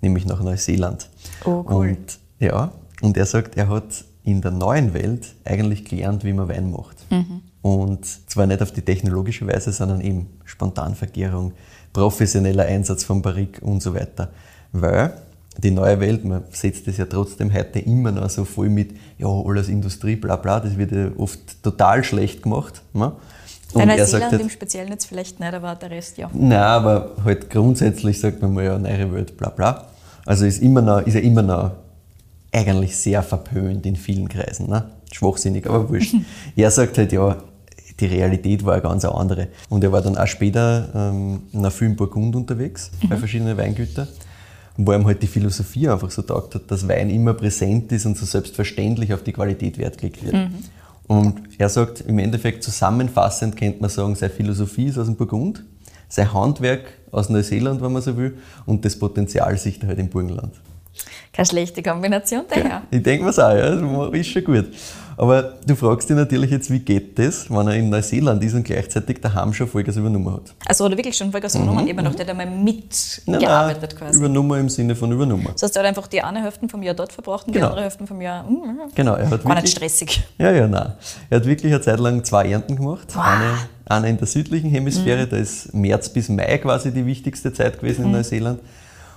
[0.00, 1.08] nämlich nach Neuseeland.
[1.44, 1.90] Oh, cool.
[1.90, 2.72] Und, ja,
[3.02, 6.96] und er sagt, er hat in der neuen Welt eigentlich gelernt, wie man Wein macht.
[7.62, 11.52] Und zwar nicht auf die technologische Weise, sondern eben Spontanvergärung,
[11.92, 14.30] professioneller Einsatz von Barrique und so weiter.
[14.72, 15.12] Weil
[15.62, 19.28] die neue Welt, man setzt das ja trotzdem heute immer noch so voll mit, ja,
[19.28, 22.82] alles Industrie, bla bla, das wird ja oft total schlecht gemacht.
[22.92, 23.12] Ne?
[23.72, 26.30] Bei er sagt Neuseeland halt, im Speziellen jetzt vielleicht nicht, aber der Rest ja.
[26.32, 29.86] Nein, aber halt grundsätzlich sagt man mal ja, neue Welt, bla bla.
[30.26, 31.72] Also ist, immer noch, ist ja immer noch
[32.52, 34.68] eigentlich sehr verpönt in vielen Kreisen.
[34.68, 34.84] Ne?
[35.12, 36.14] Schwachsinnig, aber wurscht.
[36.56, 37.36] er sagt halt, ja,
[38.00, 39.48] die Realität war eine ganz andere.
[39.68, 44.08] Und er war dann auch später ähm, nach viel in Burgund unterwegs, bei verschiedenen Weingütern,
[44.76, 48.16] wo ihm halt die Philosophie einfach so taugt hat, dass Wein immer präsent ist und
[48.16, 50.36] so selbstverständlich auf die Qualität Wert gelegt wird.
[51.06, 55.64] Und er sagt, im Endeffekt zusammenfassend könnte man sagen, seine Philosophie ist aus dem Burgund,
[56.08, 60.54] sein Handwerk aus Neuseeland, wenn man so will, und das Potenzial sicht halt im Burgenland.
[61.32, 62.82] Keine schlechte Kombination daher.
[62.90, 64.66] Ich denke mir's auch, ja, das ist schon gut.
[65.20, 68.62] Aber du fragst dich natürlich jetzt, wie geht das, wenn er in Neuseeland ist und
[68.64, 70.54] gleichzeitig daheim schon Vollgas übernommen hat?
[70.64, 74.16] Also hat er wirklich schon Vollgas übernommen, eben noch, der hat einmal mitgearbeitet quasi.
[74.16, 75.48] Übernommen im Sinne von übernommen.
[75.52, 77.66] Das heißt, er hat einfach die eine Hälfte vom Jahr dort verbracht und Genau.
[77.66, 78.44] die andere Hälfte vom Jahr.
[78.44, 80.24] Mm, Genau, er hat nicht wirklich, stressig.
[80.38, 80.94] Ja, ja, nein.
[81.28, 83.14] Er hat wirklich eine Zeit lang zwei Ernten gemacht.
[83.14, 83.58] Eine,
[83.90, 88.06] eine in der südlichen Hemisphäre, da ist März bis Mai quasi die wichtigste Zeit gewesen
[88.06, 88.60] in Neuseeland.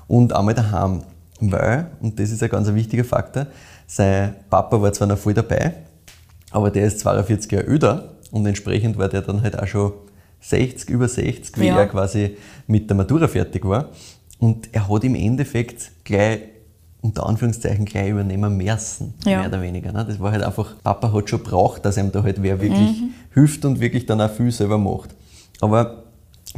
[0.10, 1.04] Und einmal daheim.
[1.40, 3.48] Weil, und das ist ein ganz wichtiger Faktor,
[3.88, 5.74] sein Papa war zwar noch voll dabei,
[6.54, 9.94] aber der ist 42 Jahre älter und entsprechend war der dann halt auch schon
[10.40, 11.78] 60, über 60, wie Ja.
[11.78, 13.90] er quasi mit der Matura fertig war.
[14.40, 16.40] Und er hat im Endeffekt gleich,
[17.02, 19.40] unter Anführungszeichen, gleich übernehmen müssen, Ja.
[19.40, 19.92] mehr oder weniger.
[19.92, 20.06] Ne?
[20.08, 23.64] Das war halt einfach, Papa hat schon braucht, dass ihm da halt wer wirklich hilft
[23.66, 25.10] und wirklich dann auch viel selber macht.
[25.62, 26.03] Aber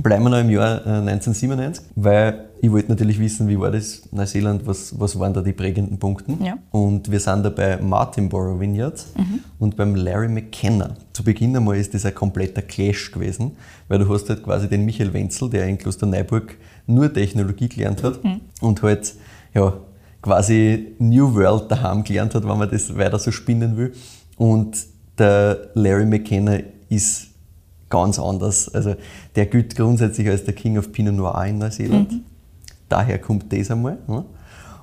[0.02, 4.04] bleiben wir noch im Jahr äh, 1997, weil ich wollte natürlich wissen, wie war das
[4.12, 6.34] Neuseeland, was, was waren da die prägenden Punkte.
[6.42, 6.58] Ja.
[6.72, 9.14] Und wir sind da bei Martinborough Vineyards
[9.60, 10.96] und beim Larry McKenna.
[11.14, 13.52] Zu Beginn einmal ist das ein kompletter Clash gewesen,
[13.88, 18.20] weil du hast halt quasi den Michael Wenzel, der in Klosterneuburg nur Technologie gelernt hat
[18.62, 19.14] und halt
[19.54, 19.74] ja,
[20.22, 23.94] quasi New World daheim gelernt hat, wenn man das weiter so spinnen will.
[24.38, 24.78] Und
[25.18, 26.58] der Larry McKenna
[26.90, 27.28] ist
[27.90, 28.74] ganz anders.
[28.74, 28.96] Also
[29.36, 32.22] der gilt grundsätzlich als der King of Pinot Noir in Neuseeland.
[32.90, 33.98] Daher kommt das einmal.
[34.08, 34.26] Ne?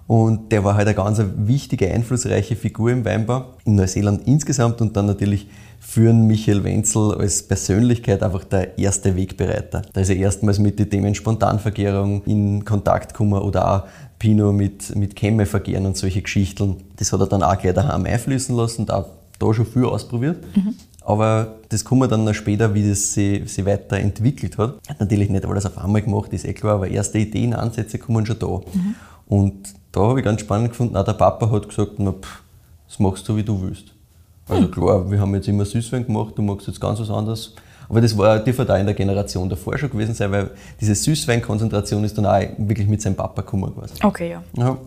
[0.07, 4.97] Und der war halt eine ganz wichtige, einflussreiche Figur im Weinbau in Neuseeland insgesamt und
[4.97, 5.49] dann natürlich
[5.81, 9.83] für den Michael Wenzel als Persönlichkeit einfach der erste Wegbereiter.
[9.93, 13.83] Da ist er erstmals mit den Themen Spontanvergärung in Kontakt gekommen oder auch
[14.19, 16.77] Pinot mit, mit Kämme vergären und solche Geschichten.
[16.97, 19.07] Das hat er dann auch gleich daheim einfließen lassen und auch
[19.39, 20.45] da schon viel ausprobiert.
[21.05, 24.77] Aber das kommen wir dann noch später, wie das sich, sich weiterentwickelt hat.
[24.89, 28.25] Hat natürlich nicht alles auf einmal gemacht, ist eh klar, aber erste Ideen, Ansätze kommen
[28.25, 28.61] schon da.
[29.27, 32.43] Und da habe ich ganz spannend gefunden, auch der Papa hat gesagt, na, pff,
[32.87, 33.87] das machst du, wie du willst.
[34.49, 37.55] Also klar, wir haben jetzt immer Süßwein gemacht, du magst jetzt ganz was anderes.
[37.89, 42.05] Aber das war dürfte auch in der Generation davor schon gewesen sein, weil diese Süßweinkonzentration
[42.05, 43.95] ist dann auch wirklich mit seinem Papa gekommen quasi.
[44.03, 44.43] Okay, ja.
[44.57, 44.79] Ja,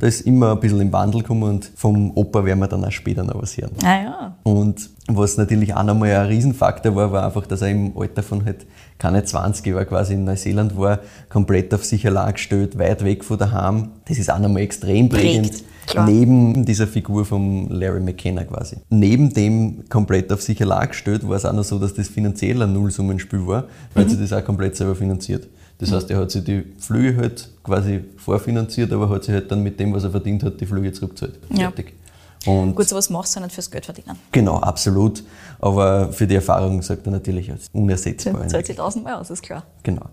[0.00, 2.90] da ist immer ein bisschen im Wandel gekommen und vom Opa werden wir dann auch
[2.90, 3.72] später noch was hören.
[3.84, 4.36] Ah ja.
[4.44, 8.44] Und was natürlich auch nochmal ein Riesenfaktor war, war einfach, dass er im Alter von
[8.46, 8.66] halt
[8.98, 13.38] keine 20 Jahre quasi in Neuseeland war, komplett auf sich allein gestellt, weit weg von
[13.38, 13.90] daheim.
[14.06, 15.64] Das ist auch nochmal extrem prägend.
[15.86, 16.06] Klar.
[16.06, 18.76] Neben dieser Figur von Larry McKenna quasi.
[18.88, 22.62] Neben dem komplett auf sich allein gestellt, war es auch noch so, dass das finanziell
[22.62, 25.48] ein Nullsummenspiel war, weil sie das auch komplett selber finanziert.
[25.80, 29.62] Das heißt, er hat sich die Flüge halt quasi vorfinanziert, aber hat sich halt dann
[29.62, 31.38] mit dem, was er verdient hat, die Flüge zurückgezahlt.
[31.50, 31.70] Ja.
[31.70, 31.94] Fertig.
[32.46, 34.16] Und Gut, sowas machst du nicht fürs Geld verdienen.
[34.32, 35.22] Genau, absolut.
[35.58, 38.46] Aber für die Erfahrung sagt er natürlich als unersetzbar.
[38.48, 39.64] Zahlt sich tausendmal aus, ist klar.
[39.82, 40.06] Genau.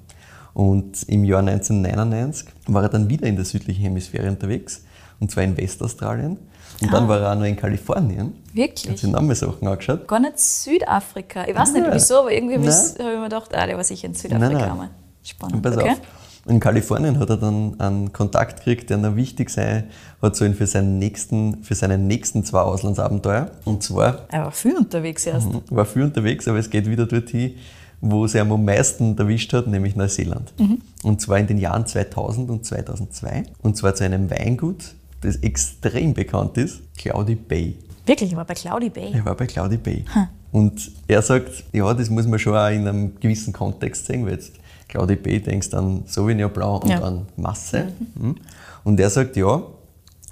[0.54, 4.84] Und im Jahr 1999 war er dann wieder in der südlichen Hemisphäre unterwegs,
[5.20, 6.38] und zwar in Westaustralien.
[6.82, 8.34] Und dann war er auch noch in Kalifornien.
[8.48, 9.00] Hat Wirklich?
[9.00, 10.08] sich nochmal Sachen angeschaut.
[10.08, 11.48] Gar nicht Südafrika.
[11.48, 11.92] Ich weiß nicht Nein.
[11.94, 14.72] wieso, aber irgendwie habe ich mir gedacht, ah, der war sicher in Südafrika Nein, nein.
[14.72, 14.90] einmal.
[15.28, 15.56] Spannend.
[15.56, 15.92] Und pass okay.
[15.92, 16.02] auf.
[16.48, 19.86] In Kalifornien hat er dann einen Kontakt gekriegt, der noch wichtig sein
[20.22, 23.52] hat sollen für, seinen nächsten, für seine nächsten zwei Auslandsabenteuer.
[23.66, 25.50] Und zwar Er war viel unterwegs erst.
[25.70, 27.56] war viel unterwegs, aber es geht wieder dorthin,
[28.00, 30.54] wo es ihm am meisten erwischt hat, nämlich Neuseeland.
[31.04, 33.44] Und zwar in den Jahren 2000 und 2002.
[33.62, 37.78] Und zwar zu einem Weingut, das extrem bekannt ist, Cloudy Bay.
[38.06, 39.12] Wirklich, ich war bei Cloudy Bay.
[39.14, 40.06] Er war bei Cloudy Bay.
[40.52, 44.34] Und er sagt, ja, das muss man schon auch in einem gewissen Kontext sehen, weil
[44.34, 44.54] jetzt
[44.88, 47.02] Cloudy Bay denkst an Sauvignon Blanc und Ja.
[47.02, 47.88] an Masse.
[48.16, 48.36] Mhm.
[48.84, 49.62] Und er sagt, ja,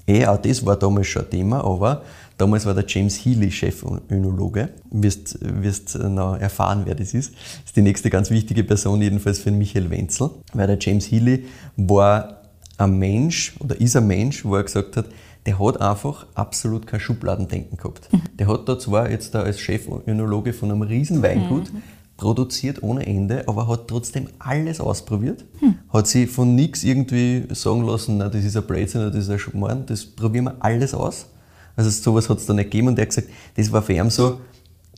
[0.07, 2.03] eh, auch das war damals schon ein Thema, aber
[2.37, 4.69] damals war der James Healy Chefönologe.
[4.91, 7.33] Wirst, wirst noch erfahren, wer das ist.
[7.33, 10.29] Das ist die nächste ganz wichtige Person, jedenfalls für den Michael Wenzel.
[10.53, 12.41] Weil der James Healy war
[12.77, 15.05] ein Mensch oder ist ein Mensch, wo er gesagt hat,
[15.45, 18.09] der hat einfach absolut kein Schubladendenken gehabt.
[18.39, 21.71] Der hat da zwar jetzt da als Chefönologe von einem riesen Weingut
[22.17, 25.43] produziert ohne Ende, aber hat trotzdem alles ausprobiert.
[25.89, 29.29] Hat sich von nichts irgendwie sagen lassen, na, das ist ein Blödsinn oder das ist
[29.29, 31.27] ein Schmarrn, das probieren wir alles aus.
[31.75, 34.09] Also sowas hat es da nicht gegeben und er hat gesagt, das war für ihn
[34.09, 34.39] so,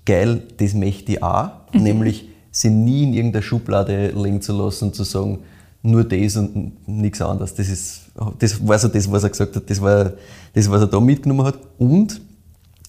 [0.05, 4.95] geil, das möchte ich auch, nämlich sie nie in irgendeine Schublade legen zu lassen und
[4.95, 5.39] zu sagen,
[5.81, 7.55] nur das und nichts anderes.
[7.55, 8.01] Das, ist,
[8.39, 10.13] das war so das, was er gesagt hat, das war
[10.53, 11.59] das, was er da mitgenommen hat.
[11.77, 12.21] Und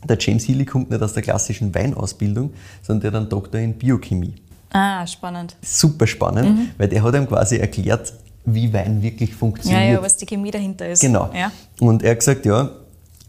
[0.05, 2.51] der James Healy kommt nicht aus der klassischen Weinausbildung,
[2.83, 4.35] sondern der hat einen Doktor in Biochemie.
[4.71, 5.57] Ah, spannend.
[5.63, 8.13] Super spannend, weil der hat ihm quasi erklärt,
[8.45, 9.93] wie Wein wirklich Ja, funktioniert.
[9.93, 11.01] ja, was die Chemie dahinter ist.
[11.01, 11.31] Genau.
[11.35, 11.51] Ja.
[11.81, 12.71] Und er hat gesagt, ja,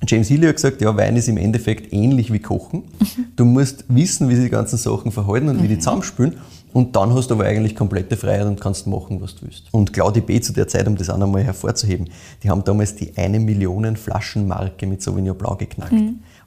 [0.08, 2.84] James Healy hat gesagt, ja, Wein ist im Endeffekt ähnlich wie Kochen.
[3.36, 6.36] Du musst wissen, wie sich die ganzen Sachen verhalten und wie die zusammenspielen.
[6.74, 9.64] Und dann hast du aber eigentlich komplette Freiheit und kannst machen, was du willst.
[9.72, 10.40] Und Claudi B.
[10.42, 12.10] zu der Zeit, um das auch nochmal hervorzuheben,
[12.44, 15.94] die haben damals die eine Millionen Flaschen Marke mit Sauvignon Blanc geknackt.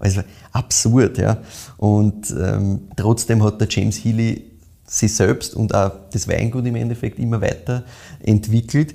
[0.02, 1.38] Also absurd, ja.
[1.76, 4.50] Und ähm, trotzdem hat der James Healy
[4.84, 7.84] sich selbst und auch das Weingut im Endeffekt immer weiter
[8.20, 8.94] entwickelt.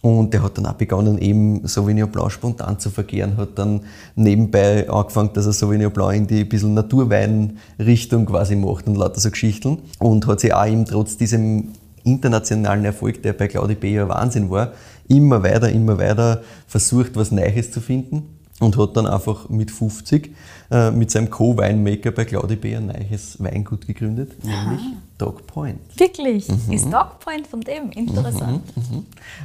[0.00, 3.80] Und der hat dann auch begonnen, eben Sauvignon Blanc spontan zu verkehren, hat dann
[4.14, 9.30] nebenbei angefangen, dass er Sauvignon Blanc in die bisschen Naturwein-Richtung quasi macht und lauter so
[9.30, 9.78] Geschichten.
[9.98, 11.72] Und hat sich auch eben trotz diesem
[12.04, 13.94] internationalen Erfolg, der bei Claudi B.
[13.94, 14.72] ja Wahnsinn war,
[15.08, 20.34] immer weiter, immer weiter versucht, was Neues zu finden und hat dann einfach mit 50
[20.70, 22.74] äh, mit seinem Co-Winemaker bei Claudi B.
[22.76, 24.80] ein neues Weingut gegründet, nämlich
[25.18, 25.78] Dog Point.
[25.96, 26.48] Wirklich?
[26.48, 26.72] Mhm.
[26.72, 27.90] Ist Dogpoint von dem?
[27.90, 28.62] Interessant.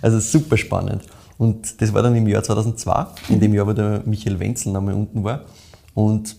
[0.02, 1.04] Also super spannend.
[1.38, 4.94] Und das war dann im Jahr 2002, in dem Jahr, wo der Michael Wenzel nochmal
[4.94, 5.42] unten war.
[5.94, 6.36] Und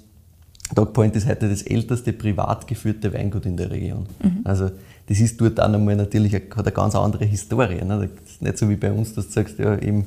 [0.74, 4.06] Dog Point ist heute das älteste privat geführte Weingut in der Region.
[4.44, 4.70] Also
[5.08, 7.84] das ist dort auch nochmal natürlich, eine- hat eine ganz andere Historie.
[7.84, 8.08] Ne?
[8.24, 10.06] Das ist nicht so wie bei uns, dass du sagst, ja, im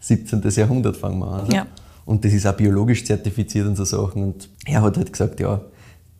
[0.00, 0.42] 17.
[0.50, 1.40] Jahrhundert fangen wir an.
[1.40, 1.52] Also.
[1.52, 1.66] Ja.
[2.04, 4.22] Und das ist auch biologisch zertifiziert und so Sachen.
[4.22, 5.60] Und er hat halt gesagt, ja,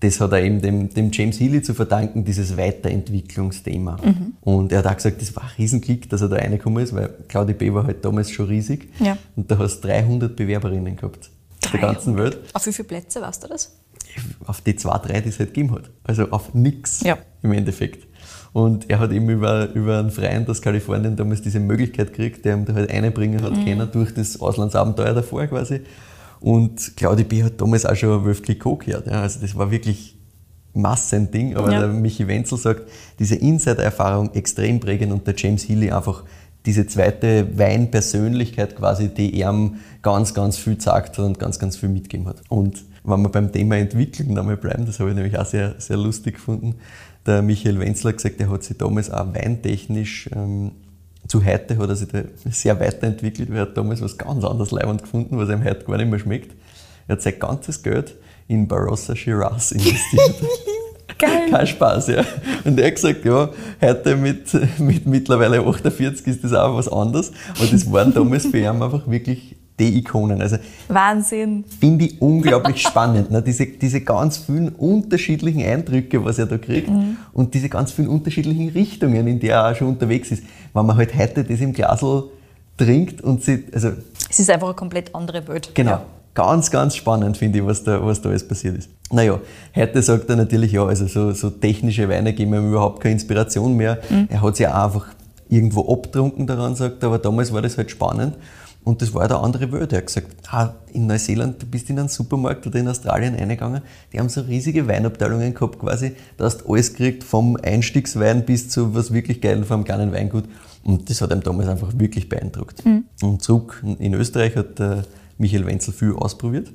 [0.00, 3.96] das hat er eben dem, dem James Healy zu verdanken, dieses Weiterentwicklungsthema.
[4.42, 7.10] Und er hat auch gesagt, das war ein Riesenklick, dass er da reingekommen ist, weil
[7.28, 7.72] Claudi B.
[7.72, 8.88] war halt damals schon riesig.
[9.00, 9.16] Ja.
[9.36, 11.30] Und da hast du 300 Bewerberinnen gehabt.
[11.64, 12.38] Auf der ganzen Welt.
[12.52, 13.76] Auf wie viele Plätze, weißt du das?
[14.46, 15.90] Auf die zwei, drei, die es halt gegeben hat.
[16.04, 17.18] Also auf nichts Ja.
[17.42, 18.06] im Endeffekt.
[18.54, 22.54] Und er hat eben über, über einen Freund aus Kalifornien damals diese Möglichkeit gekriegt, der
[22.54, 25.80] ihm da halt einbringen hat können durch das Auslandsabenteuer davor quasi.
[26.38, 27.42] Und Claudi B.
[27.42, 29.08] hat damals auch schon Wolf Clicquot gehört.
[29.08, 29.22] Ja.
[29.22, 30.16] Also das war wirklich
[30.72, 31.56] Massending.
[31.56, 31.80] Aber Ja.
[31.80, 32.82] der Michi Wenzel sagt,
[33.18, 36.22] diese Insider-Erfahrung extrem prägend und der James Healy einfach
[36.64, 41.88] diese zweite Weinpersönlichkeit quasi, die ihm ganz, ganz viel gesagt hat und ganz, ganz viel
[41.88, 42.42] mitgegeben hat.
[42.48, 45.96] Und wenn wir beim Thema Entwicklung nochmal bleiben, das habe ich nämlich auch sehr, sehr
[45.96, 46.76] lustig gefunden,
[47.26, 50.72] der Michael Wenzler hat gesagt, er hat sich damals auch weintechnisch ähm,
[51.26, 54.70] zu heute hat er sich da sehr weiterentwickelt, weil er hat damals was ganz anderes
[54.70, 56.54] leibend gefunden, was ihm heute gar nicht mehr schmeckt.
[57.08, 58.14] Er hat sein ganzes Geld
[58.46, 60.34] in Barossa Shiraz investiert.
[61.18, 61.50] Geil.
[61.50, 62.24] Kein Spaß, ja.
[62.64, 67.30] Und er hat gesagt, ja, heute mit, mit mittlerweile 48 ist das auch was anderes.
[67.60, 70.40] Und das waren damals für ihn einfach wirklich die Ikonen.
[70.40, 70.56] Also
[70.88, 71.64] Wahnsinn.
[71.80, 73.30] finde ich unglaublich spannend.
[73.30, 73.42] Ne?
[73.42, 76.88] Diese, diese ganz vielen unterschiedlichen Eindrücke, was er da kriegt
[77.32, 80.44] und diese ganz vielen unterschiedlichen Richtungen, in die er auch schon unterwegs ist.
[80.72, 82.24] Wenn man halt heute das im Glasl
[82.76, 83.90] trinkt und sie, also
[84.28, 85.70] Es ist einfach eine komplett andere Welt.
[85.74, 86.00] Genau.
[86.34, 88.90] Ganz, ganz spannend finde ich, was da, was da alles passiert ist.
[89.12, 89.38] Naja,
[89.76, 93.76] heute sagt er natürlich, ja, also so, so technische Weine geben ihm überhaupt keine Inspiration
[93.76, 93.98] mehr.
[94.28, 95.06] Er hat sich auch einfach
[95.48, 98.34] irgendwo abtrunken daran, sagt er, aber damals war das halt spannend.
[98.84, 99.92] Und das war eine andere Welt.
[99.92, 103.80] Er hat gesagt, ah, in Neuseeland, du bist in einen Supermarkt oder in Australien eingegangen,
[104.12, 106.12] die haben so riesige Weinabteilungen gehabt quasi.
[106.36, 110.44] Da hast du alles gekriegt, vom Einstiegswein bis zu was wirklich Geilen vom kleinen Weingut.
[110.84, 112.82] Und das hat ihm damals einfach wirklich beeindruckt.
[113.22, 115.04] Und zurück in Österreich hat der
[115.38, 116.70] Michael Wenzel viel ausprobiert.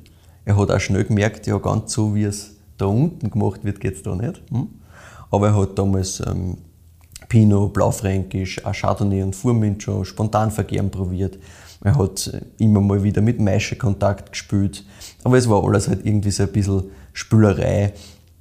[0.46, 3.96] Er hat auch schnell gemerkt, ja, ganz so wie es da unten gemacht wird, geht
[3.96, 4.42] es da nicht.
[4.50, 4.68] Hm?
[5.30, 6.58] Aber er hat damals ähm,
[7.28, 11.38] Pinot, Blaufränkisch, auch Chardonnay und Furmint schon spontan vergären probiert.
[11.82, 14.86] Er hat immer mal wieder mit Maische Kontakt gespielt.
[15.24, 17.94] Aber es war alles halt irgendwie so ein bisschen Spülerei.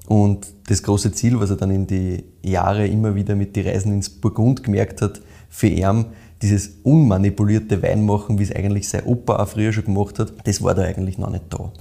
[0.07, 3.93] Und das große Ziel, was er dann in die Jahre immer wieder mit den Reisen
[3.93, 5.21] ins Burgund gemerkt hat,
[5.51, 6.07] für ihn,
[6.43, 10.75] dieses unmanipulierte Weinmachen, wie es eigentlich sein Opa auch früher schon gemacht hat, das war
[10.75, 11.73] da eigentlich noch nicht da.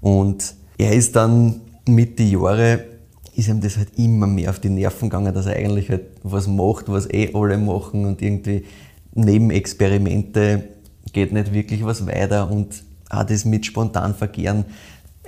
[0.00, 2.80] Und er ist dann mit den Jahren
[3.36, 6.46] ist ihm das halt immer mehr auf die Nerven gegangen, dass er eigentlich halt was
[6.46, 8.64] macht, was eh alle machen und irgendwie
[9.14, 10.64] neben Experimente
[11.12, 14.64] geht nicht wirklich was weiter und auch das mit spontan verkehren,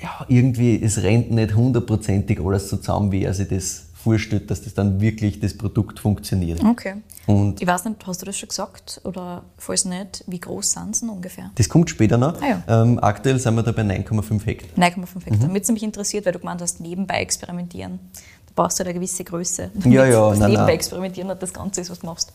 [0.00, 4.62] ja, irgendwie, es rennt nicht hundertprozentig alles so zusammen, wie er sich das vorstellt, dass
[4.62, 6.60] das dann wirklich das Produkt funktioniert.
[6.64, 6.94] Okay.
[7.26, 9.00] Und Ich weiß nicht, hast du das schon gesagt?
[9.04, 11.52] Oder falls nicht, wie groß sind sie ungefähr?
[11.54, 12.40] das kommt später noch.
[12.42, 12.82] Ah ja.
[12.82, 14.76] ähm, aktuell sind wir da bei 9,5 Hektar.
[14.84, 15.46] 9,5 Hektar.
[15.46, 15.52] Mhm.
[15.52, 18.00] Mich nämlich interessiert, weil du gemeint hast, nebenbei experimentieren.
[18.46, 19.70] Da brauchst du halt eine gewisse Größe.
[19.84, 20.74] Ja, ja, Das nein, nebenbei nein.
[20.74, 22.32] experimentieren nicht das Ganze ist, was du machst.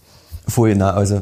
[0.48, 1.22] Voll, nein, also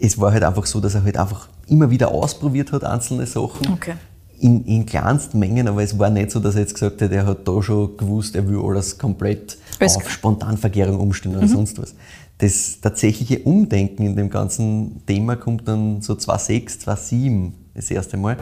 [0.00, 3.72] es war halt einfach so, dass er halt einfach immer wieder ausprobiert hat, einzelne Sachen.
[3.72, 3.94] Okay.
[4.38, 7.26] In, in kleinsten Mengen, aber es war nicht so, dass er jetzt gesagt hat, er
[7.26, 10.12] hat da schon gewusst, er will alles komplett Alles auf klar.
[10.12, 11.94] Spontanvergärung umstellen oder sonst was.
[12.38, 18.36] Das tatsächliche Umdenken in dem ganzen Thema kommt dann so 2006, 2007 das erste Mal.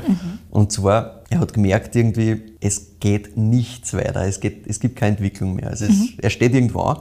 [0.50, 5.12] Und zwar, er hat gemerkt irgendwie, es geht nichts weiter, es, geht, es gibt keine
[5.12, 5.70] Entwicklung mehr.
[5.70, 6.98] Also es, er steht irgendwo an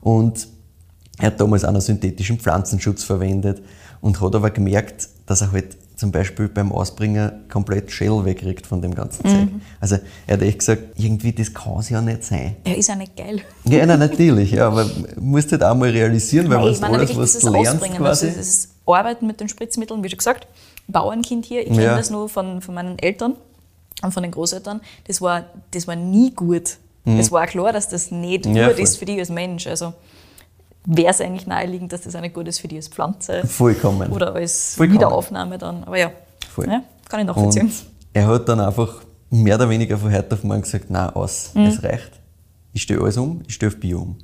[0.00, 0.48] und
[1.18, 3.62] er hat damals auch noch synthetischen Pflanzenschutz verwendet
[4.00, 8.82] und hat aber gemerkt, dass er halt zum Beispiel beim Ausbringen komplett Shell wegkriegt von
[8.82, 9.48] dem ganzen Zeug.
[9.80, 12.56] Also er hat echt gesagt, irgendwie das kann es ja nicht sein.
[12.64, 13.40] Er ist ja nicht geil.
[13.64, 17.38] Ja, nein, natürlich, ja, aber musst halt auch mal realisieren, weil ich meine alles, was
[17.38, 17.98] du lernst Ausbringen.
[17.98, 18.26] quasi.
[18.26, 20.48] Also dieses Arbeiten mit den Spritzmitteln, wie schon gesagt,
[20.88, 21.96] Bauernkind hier, ich kenne Ja.
[21.96, 23.34] das nur von, von meinen Eltern
[24.02, 24.80] und von den Großeltern.
[25.06, 26.78] Das war, das war nie gut.
[27.04, 28.56] Es war klar, dass das nicht Mhm.
[28.56, 28.84] Ja, gut voll.
[28.84, 29.66] ist für dich als Mensch.
[29.68, 29.92] Also
[30.86, 34.10] wäre es eigentlich naheliegend, dass das nicht gut ist für dich als Pflanze Vollkommen.
[34.10, 34.98] oder als Vollkommen.
[34.98, 35.84] Wiederaufnahme dann.
[35.84, 36.10] Aber ja,
[36.66, 37.66] ja kann ich nachvollziehen.
[37.66, 37.72] Und
[38.12, 41.62] er hat dann einfach mehr oder weniger von heute auf morgen gesagt, nein, aus, Mhm.
[41.66, 42.10] es reicht.
[42.72, 44.16] Ich stelle alles um, ich stelle auf Bio um.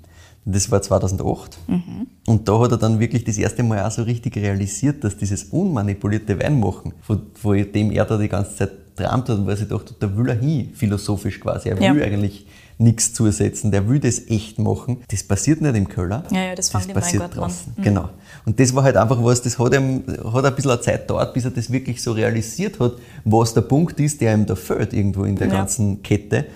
[0.44, 1.58] Das war 2008.
[1.66, 2.06] Mhm.
[2.26, 5.44] Und da hat er dann wirklich das erste Mal auch so richtig realisiert, dass dieses
[5.44, 9.68] unmanipulierte Weinmachen, von, von dem er da die ganze Zeit träumt hat, weil er sich
[9.68, 11.68] dachte, da will er hin, philosophisch quasi.
[11.68, 11.94] Er Ja.
[11.94, 12.46] will eigentlich
[12.78, 14.98] nichts zusetzen, der will das echt machen.
[15.10, 16.22] Das passiert nicht im Keller.
[16.30, 17.74] Ja, ja, das im passiert draußen.
[17.82, 18.08] Genau.
[18.46, 21.44] Und das war halt einfach was, das hat, ihm, hat ein bisschen Zeit gedauert, bis
[21.44, 22.92] er das wirklich so realisiert hat,
[23.24, 25.54] was der Punkt ist, der ihm da fehlt irgendwo in der Ja.
[25.54, 26.46] ganzen Kette.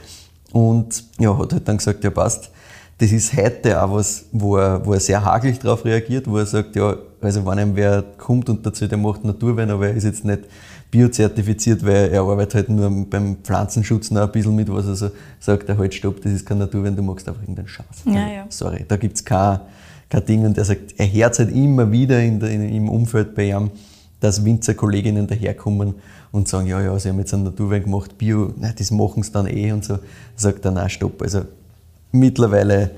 [0.53, 2.51] Und ja, hat halt dann gesagt, ja passt,
[2.99, 6.47] das ist heute auch was, wo er, wo er sehr hagelig darauf reagiert, wo er
[6.47, 10.05] sagt, ja, also wenn ihm wer kommt und dazu, der macht Naturwein, aber er ist
[10.05, 10.41] jetzt nicht
[10.93, 15.11] biozertifiziert, weil er arbeitet halt nur beim Pflanzenschutz noch ein bisschen mit, was er so
[15.41, 17.87] sagt, er halt stopp, das ist kein Naturwein, du magst einfach irgendeinen Scheiß.
[18.05, 18.47] Ja, Also, ja.
[18.51, 19.61] Sorry, da gibt's kein,
[20.11, 23.35] kein Ding und er sagt, er hört halt immer wieder in der, in, im Umfeld
[23.35, 23.71] bei ihm,
[24.21, 25.95] dass Winzerkolleginnen daherkommen
[26.31, 29.33] und sagen, ja, ja, sie haben jetzt einen Naturwein gemacht, Bio, nein, das machen sie
[29.33, 29.99] dann eh und so.
[30.37, 31.23] Sagt er, nein, stopp.
[31.23, 31.41] Also
[32.13, 32.91] mittlerweile,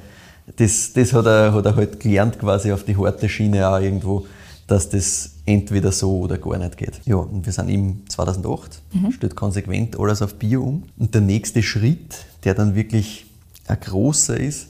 [0.57, 4.26] das, das hat, er, hat er halt gelernt quasi auf die harte Schiene auch irgendwo,
[4.66, 7.00] dass das entweder so oder gar nicht geht.
[7.04, 10.85] Ja, und wir sind im 2008, steht konsequent alles auf Bio um.
[10.96, 13.26] Und der nächste Schritt, der dann wirklich
[13.66, 14.68] ein großer ist,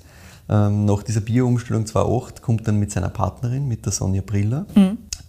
[0.49, 4.67] ähm, nach dieser Bio-Umstellung 2008 kommt dann mit seiner Partnerin, mit der Sonja Briller,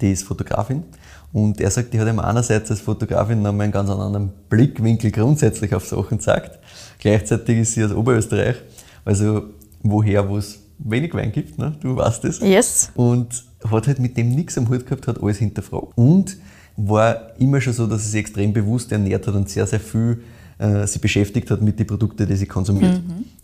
[0.02, 0.84] die ist Fotografin.
[1.32, 5.12] Und er sagt, die hat ihm einerseits als Fotografin noch mal einen ganz anderen Blickwinkel
[5.12, 6.60] grundsätzlich auf Sachen gezeigt.
[7.00, 8.56] Gleichzeitig ist sie aus Oberösterreich,
[9.04, 9.44] also
[9.84, 11.76] woher, wo es wenig Wein gibt, ne?
[11.82, 12.40] du weißt es.
[12.40, 12.92] Yes.
[12.96, 15.90] Und hat halt mit dem nichts am Hut gehabt, hat alles hinterfragt.
[15.96, 16.38] Und
[16.78, 20.22] war immer schon so, dass sie sich extrem bewusst ernährt hat und sehr, sehr viel
[20.58, 23.02] äh, sich beschäftigt hat mit den Produkten, die sie konsumiert.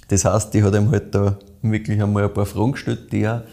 [0.09, 3.43] Das heißt, die hat ihm halt da wirklich einmal ein paar Fragen gestellt, die er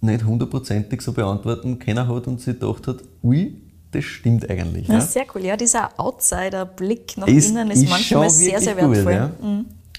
[0.00, 3.54] nicht hundertprozentig so beantworten können hat und sie gedacht hat, ui,
[3.90, 4.86] das stimmt eigentlich.
[4.88, 5.00] Ja, Ja?
[5.00, 5.44] sehr cool.
[5.44, 9.02] Ja, dieser Outsider-Blick nach Ist- innen ist, manchmal schon sehr, sehr wertvoll.
[9.04, 9.30] Gut, ja.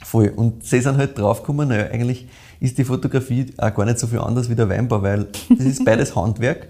[0.03, 0.31] Voll.
[0.35, 2.27] Und sie sind halt draufgekommen, naja, eigentlich
[2.59, 5.85] ist die Fotografie auch gar nicht so viel anders wie der Weinbau, weil es ist
[5.85, 6.67] beides Handwerk.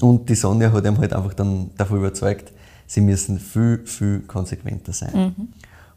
[0.00, 2.52] Und die Sonja hat ihm halt einfach dann davon überzeugt,
[2.86, 5.34] sie müssen viel, viel konsequenter sein.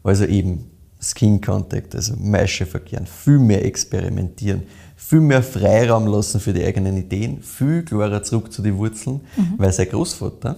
[0.02, 0.70] Also eben
[1.00, 4.62] Skin Contact, also Maische verkehren, viel mehr experimentieren,
[4.96, 9.20] viel mehr Freiraum lassen für die eigenen Ideen, viel klarer zurück zu den Wurzeln,
[9.56, 10.56] weil sein Großvater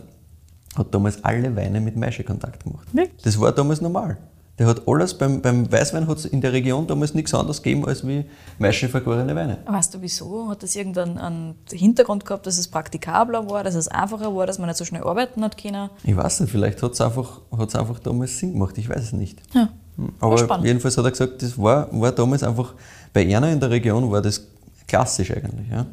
[0.76, 2.86] hat damals alle Weine mit Maischekontakt gemacht.
[2.92, 3.22] Wirklich?
[3.22, 4.16] Das war damals normal.
[4.60, 7.86] Der hat alles, beim, beim Weißwein hat es in der Region damals nichts anderes gegeben
[7.86, 8.26] als wie
[8.58, 9.56] maischevergorene Weine.
[9.64, 10.50] Weißt du wieso?
[10.50, 14.58] Hat das irgendeinen einen Hintergrund gehabt, dass es praktikabler war, dass es einfacher war, dass
[14.58, 15.88] man nicht so schnell arbeiten hat können?
[16.04, 19.12] Ich weiß nicht, vielleicht hat es einfach, hat's einfach damals Sinn gemacht, ich weiß es
[19.14, 19.40] nicht.
[19.54, 19.70] Ja.
[19.96, 20.66] Hm, Aber spannend.
[20.66, 22.74] jedenfalls hat er gesagt, das war, war damals einfach,
[23.14, 24.46] bei einer in der Region war das
[24.86, 25.70] klassisch eigentlich.
[25.70, 25.86] Ja.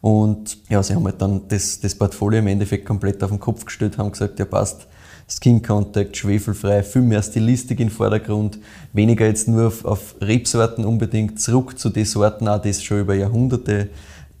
[0.00, 3.64] Und ja, sie haben halt dann das, das Portfolio im Endeffekt komplett auf den Kopf
[3.64, 4.86] gestellt, haben gesagt, ja passt,
[5.28, 8.58] Skin Contact, schwefelfrei, viel mehr Stilistik im Vordergrund,
[8.92, 13.00] weniger jetzt nur auf, auf Rebsorten unbedingt, zurück zu den Sorten, auch, die es schon
[13.00, 13.88] über Jahrhunderte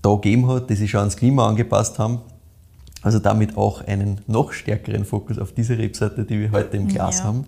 [0.02, 2.18] da gegeben hat, die sich schon ans Klima angepasst haben.
[3.02, 7.18] Also damit auch einen noch stärkeren Fokus auf diese Rebsorte, die wir heute im Glas
[7.18, 7.24] Ja.
[7.24, 7.46] haben,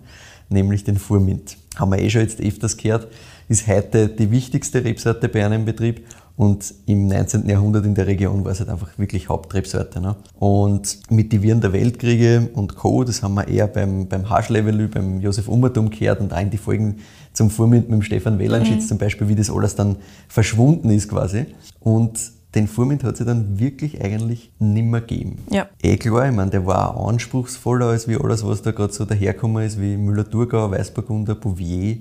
[0.49, 1.57] nämlich den Furmint.
[1.75, 3.07] Haben wir eh schon jetzt öfters gehört,
[3.49, 6.05] ist heute die wichtigste Rebsorte bei einem Betrieb
[6.37, 7.49] und im 19.
[7.49, 9.99] Jahrhundert in der Region war es halt einfach wirklich Hauptrebsorte.
[9.99, 10.15] Ne?
[10.37, 14.87] Und mit die Viren der Weltkriege und Co., das haben wir eher beim, beim Haschlevelü,
[14.87, 16.97] beim Josef Ummertum gehört und auch in die Folgen
[17.33, 19.95] zum Furmint mit dem Stefan Welanschitz zum Beispiel, wie das alles dann
[20.27, 21.47] verschwunden ist quasi.
[21.79, 22.19] Und
[22.53, 25.39] den Furmint hat es dann wirklich eigentlich nimmer gegeben.
[25.49, 25.67] Ja.
[25.81, 29.05] Eh klar, ich meine, der war auch anspruchsvoller als wie alles, was da gerade so
[29.05, 31.97] dahergekommen ist, wie Müller-Thurgau, Weißburgunder, Bouvier,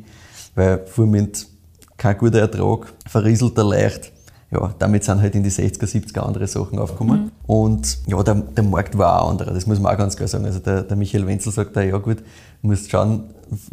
[0.55, 1.49] weil Furmint
[1.97, 4.13] kein guter Ertrag, verrieselt er leicht.
[4.57, 7.31] Ja, damit sind halt in die 60er, 70er andere Sachen aufgekommen.
[7.47, 10.47] Und ja, der, der Markt war auch anderer, das muss man auch ganz klar sagen.
[10.47, 12.19] Also der, der Michael Wenzel sagt da, ja gut,
[12.63, 13.25] du musst schauen,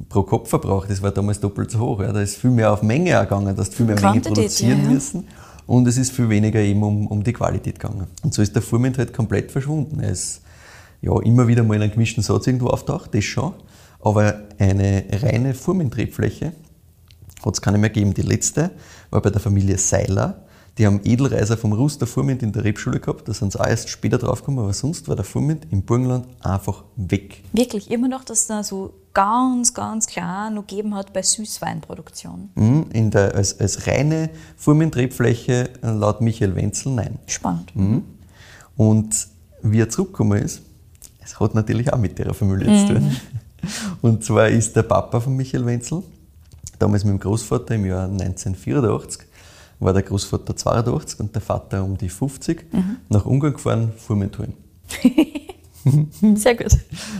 [0.09, 2.01] pro Kopfverbrauch, das war damals doppelt so hoch.
[2.01, 2.11] Ja.
[2.11, 4.83] Da ist viel mehr auf Menge gegangen, dass du viel mehr Menge Quantität, produzieren ja,
[4.83, 4.91] ja.
[4.91, 5.27] müssen.
[5.65, 8.07] Und es ist viel weniger eben um, um die Qualität gegangen.
[8.21, 10.01] Und so ist der Furmint halt komplett verschwunden.
[10.01, 10.41] Er ist
[11.01, 13.53] ja immer wieder mal in einem gemischten Satz irgendwo auftaucht, das schon.
[14.01, 16.51] Aber eine reine Furmint-Rebfläche
[17.45, 18.13] hat es keine mehr gegeben.
[18.13, 18.71] Die letzte
[19.09, 20.42] war bei der Familie Seiler.
[20.77, 23.27] Die haben Edelreiser vom Ruster Furmint in der Rebschule gehabt.
[23.27, 26.83] Da sind sie auch erst später draufgekommen, aber sonst war der Furmint im Burgenland einfach
[26.95, 27.43] weg.
[27.53, 32.49] Wirklich, immer noch, dass es da so ganz, ganz klar noch gegeben hat bei Süßweinproduktion.
[32.55, 37.19] Mhm, In der, als, als reine Furmint-Rebfläche äh, laut Michael Wenzel nein.
[37.27, 37.71] Spannend.
[38.75, 39.27] Und
[39.61, 40.63] wie er zurückgekommen ist,
[41.23, 43.15] es hat natürlich auch mit der Familie zu tun.
[44.01, 46.03] Und zwar ist der Papa von Michael Wenzel,
[46.79, 49.21] damals mit dem Großvater im Jahr 1984,
[49.83, 52.65] war der Großvater 82 und der Vater um die 50,
[53.09, 54.53] nach Ungarn gefahren, Furmint holen.
[56.35, 56.77] Sehr gut.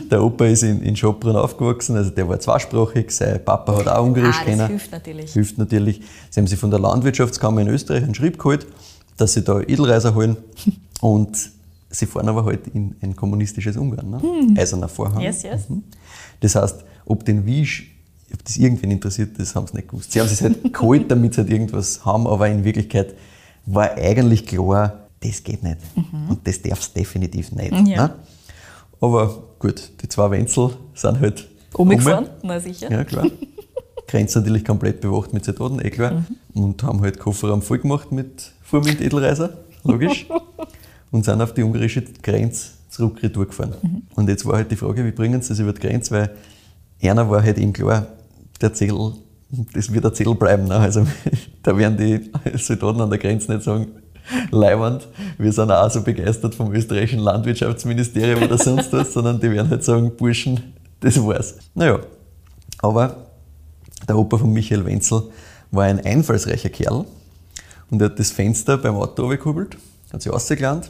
[0.10, 4.06] Der Opa ist in, in Schopron aufgewachsen, also der war zweisprachig, sein Papa hat auch
[4.06, 4.68] Ungarisch Ah, das kennen.
[4.68, 5.34] hilft natürlich.
[5.34, 6.02] Hilft natürlich.
[6.30, 8.66] Sie haben sich von der Landwirtschaftskammer in Österreich einen Schrieb geholt,
[9.18, 10.38] dass sie da Edelreiser holen
[11.02, 11.52] und
[11.90, 14.10] sie fahren aber halt in ein kommunistisches Ungarn.
[14.12, 14.56] Ne?
[14.62, 15.18] Eiserner Vorhang.
[15.18, 15.24] Hm.
[15.24, 15.68] Yes, yes.
[15.70, 15.84] Mhm.
[16.40, 17.93] Das heißt, ob den Wisch,
[18.34, 20.12] ob das irgendwen interessiert, das haben sie nicht gewusst.
[20.12, 23.14] Sie haben es halt geholt, damit sie halt irgendwas haben, aber in Wirklichkeit
[23.66, 25.78] war eigentlich klar, das geht nicht.
[26.30, 27.72] Und das darf es definitiv nicht.
[27.72, 27.86] Mhm.
[27.86, 28.08] Ja.
[28.08, 28.16] Ne?
[29.00, 32.30] Aber gut, die zwei Wenzel sind halt Umgefahren?
[32.44, 32.92] Na sicher.
[32.92, 33.28] ja, klar.
[34.08, 36.24] Grenze natürlich komplett bewacht mit Zitaten, eh klar.
[36.54, 40.28] Und haben halt Kofferraum voll gemacht mit Furmint Edelreiser, logisch.
[41.12, 43.74] und sind auf die ungarische Grenze zurück retour gefahren.
[44.16, 46.30] Und jetzt war halt die Frage, wie bringen sie das über die Grenze, weil
[47.02, 48.08] einer war halt eben klar,
[48.64, 49.14] der Zettel,
[49.74, 50.66] das wird ein Zettel bleiben.
[50.66, 50.76] Ne?
[50.76, 51.06] Also
[51.64, 53.88] da werden die Soldaten an der Grenze nicht sagen,
[54.52, 59.70] Leiwand, wir sind auch so begeistert vom österreichischen Landwirtschaftsministerium oder sonst was, sondern die werden
[59.70, 61.56] halt sagen, Burschen, das war's.
[61.76, 62.00] Naja,
[62.80, 63.28] aber
[64.08, 65.24] der Opa von Michael Wenzel
[65.72, 67.06] war ein einfallsreicher Kerl
[67.90, 69.78] und er hat das Fenster beim Auto gekurbelt,
[70.12, 70.90] hat sich rausgelernt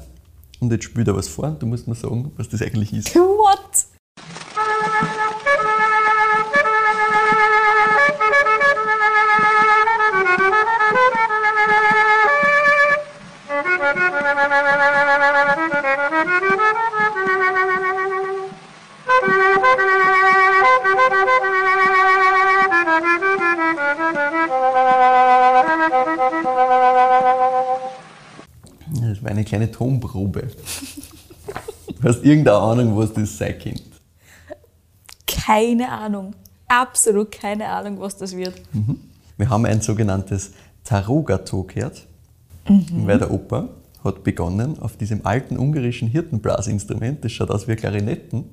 [0.60, 1.56] und jetzt spielt er was vor.
[1.60, 3.16] Du musst mir sagen, was das eigentlich ist.
[3.16, 3.93] What?
[32.02, 33.82] Du hast irgendeine Ahnung, was das sein könnte?
[35.26, 36.36] Keine Ahnung.
[36.68, 38.56] Absolut keine Ahnung, was das wird.
[39.38, 40.52] Wir haben ein sogenanntes
[40.84, 42.06] Tarogato gehört,
[42.92, 43.70] weil der Opa
[44.04, 48.46] hat begonnen, auf diesem alten ungarischen Hirtenblasinstrument, das schaut aus wie Klarinetten,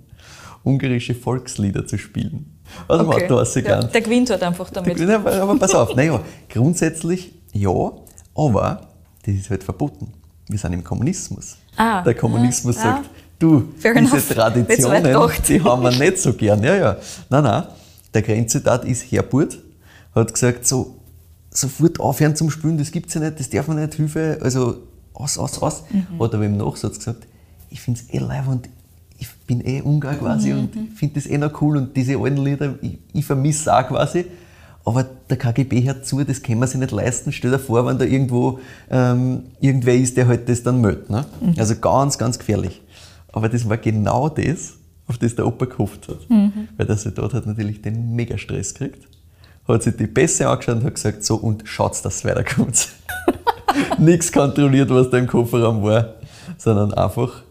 [0.63, 2.61] ungarische Volkslieder zu spielen.
[2.87, 3.29] Also okay.
[3.29, 5.01] hat er ja, der gewinnt halt einfach damit.
[5.01, 7.93] Aber, aber pass auf, naja, grundsätzlich ja,
[8.35, 8.89] aber
[9.25, 10.13] das ist halt verboten.
[10.51, 11.57] Wir sind im Kommunismus.
[11.77, 13.11] Ah, Der Kommunismus ja, sagt, ja.
[13.39, 14.29] du, diese enough.
[14.35, 16.63] Traditionen, die haben wir nicht so gern.
[16.63, 16.97] Ja, ja.
[17.29, 17.65] Nein, nein.
[18.13, 19.59] Der Grenzzitat ist Herburt,
[20.15, 20.97] hat gesagt, so,
[21.51, 24.79] sofort aufhören zum Spülen, das gibt's ja nicht, das darf man nicht, Hilfe, also
[25.15, 25.85] aus, aus, aus.
[25.91, 26.21] Mhm.
[26.23, 27.27] Hat aber im Nachsatz gesagt,
[27.71, 28.69] ich finde es eh live und
[29.19, 30.59] ich bin eh Ungar quasi Mhm.
[30.59, 33.87] und ich finde das eh noch cool und diese alten Lieder, ich, ich vermisse auch
[33.87, 34.25] quasi.
[34.91, 37.31] Aber der KGB hört zu, das können wir sich nicht leisten.
[37.31, 38.59] Stell dir vor, wenn da irgendwo
[38.91, 41.09] ähm, irgendwer ist, der halt das dann meldet.
[41.09, 41.25] Ne?
[41.41, 41.55] Mhm.
[41.59, 42.83] Also ganz, ganz gefährlich.
[43.31, 44.73] Aber das war genau das,
[45.07, 46.29] auf das der Opa gehofft hat.
[46.29, 46.67] Mhm.
[46.77, 49.07] Weil der Soldat hat natürlich den Mega-Stress gekriegt,
[49.69, 52.89] hat sich die Pässe angeschaut und hat gesagt, so und schaut's, dass es weiterkommt.
[53.99, 56.15] Nichts kontrolliert, was da im Kofferraum war,
[56.59, 57.45] sondern einfach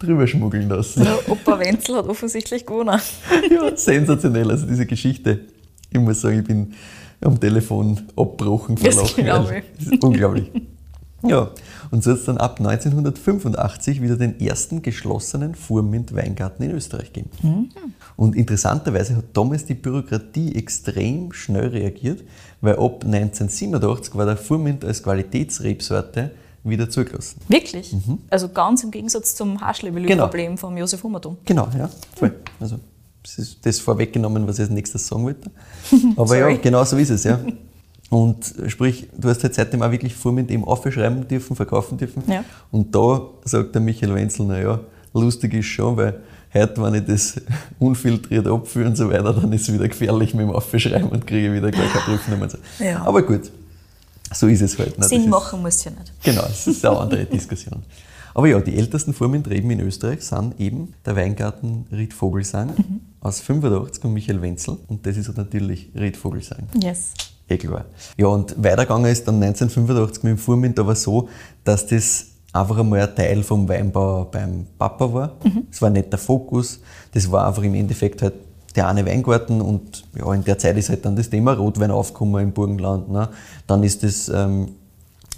[0.00, 1.04] drüber schmuggeln lassen.
[1.04, 3.00] Der Opa Wenzel hat offensichtlich gewonnen.
[3.48, 4.50] ja, sensationell.
[4.50, 5.42] Also diese Geschichte,
[5.90, 6.72] ich muss sagen, ich bin
[7.20, 9.24] am Telefon abgebrochen vor Das Lachen.
[9.24, 10.50] glaub weil Das ist unglaublich.
[11.22, 11.50] Ja,
[11.90, 17.30] Und so hat es dann ab 1985 wieder den ersten geschlossenen Furmint-Weingarten in Österreich gegeben.
[17.42, 17.68] Mhm.
[18.16, 22.24] Und interessanterweise hat damals die Bürokratie extrem schnell reagiert,
[22.62, 26.30] weil ab 1987 war der Furmint als Qualitätsrebsorte
[26.64, 27.40] wieder zugelassen.
[27.48, 27.94] Wirklich?
[28.30, 31.36] Also ganz im Gegensatz zum Haschlebelü-Problem vom Josef Hummertum.
[31.44, 32.34] Genau, ja, voll.
[32.60, 32.76] Also,
[33.22, 35.50] das ist das vorweggenommen, was ich als nächstes sagen wollte.
[36.16, 37.38] Aber ja, genau so ist es, ja.
[38.08, 42.24] Und sprich, du hast halt seitdem auch wirklich Furmint eben aufschreiben dürfen, verkaufen dürfen.
[42.26, 42.44] Ja.
[42.72, 44.80] Und da sagt der Michael Wenzel, naja,
[45.14, 46.20] lustig ist schon, weil
[46.52, 47.40] heute, wenn ich das
[47.78, 51.52] unfiltriert abführe und so weiter, dann ist es wieder gefährlich mit dem Aufschreiben und kriege
[51.52, 52.42] wieder gleich eine Prüfnummer.
[52.44, 52.58] und so.
[52.82, 53.02] Ja.
[53.02, 53.50] Aber gut,
[54.32, 54.98] so ist es halt.
[54.98, 55.06] ne?
[55.06, 56.12] Sinn machen muss ja nicht.
[56.24, 57.82] Genau, das ist eine andere Diskussion.
[58.34, 62.72] Aber ja, die ältesten Furmintreben in Österreich sind eben der Weingarten Ried Vogelsang
[63.20, 64.78] aus 85 und Michael Wenzel.
[64.88, 66.68] Und das ist natürlich Ried Vogelsang.
[66.80, 67.12] Yes.
[67.48, 67.86] Eh klar.
[68.16, 71.28] Ja, und weitergegangen ist dann 1985 mit dem Furmint aber so,
[71.64, 75.36] dass das einfach einmal ein Teil vom Weinbau beim Papa war.
[75.70, 76.80] Das war nicht der Fokus,
[77.12, 78.34] das war einfach im Endeffekt halt
[78.76, 82.42] der eine Weingarten und ja, in der Zeit ist halt dann das Thema Rotwein aufgekommen
[82.42, 83.10] im Burgenland.
[83.10, 83.28] Ne?
[83.66, 84.68] Dann ist das ähm,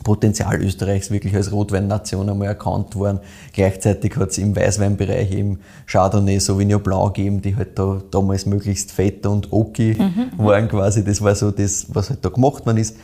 [0.03, 3.21] Potenzial Österreichs wirklich als Rotweinnation einmal erkannt worden.
[3.53, 8.93] Gleichzeitig hat es im Weißweinbereich eben Chardonnay, Sauvignon Blanc gegeben, die halt da damals möglichst
[8.93, 9.97] fett und oki
[10.37, 11.05] waren quasi.
[11.05, 12.97] Das war so das, was halt da gemacht worden ist.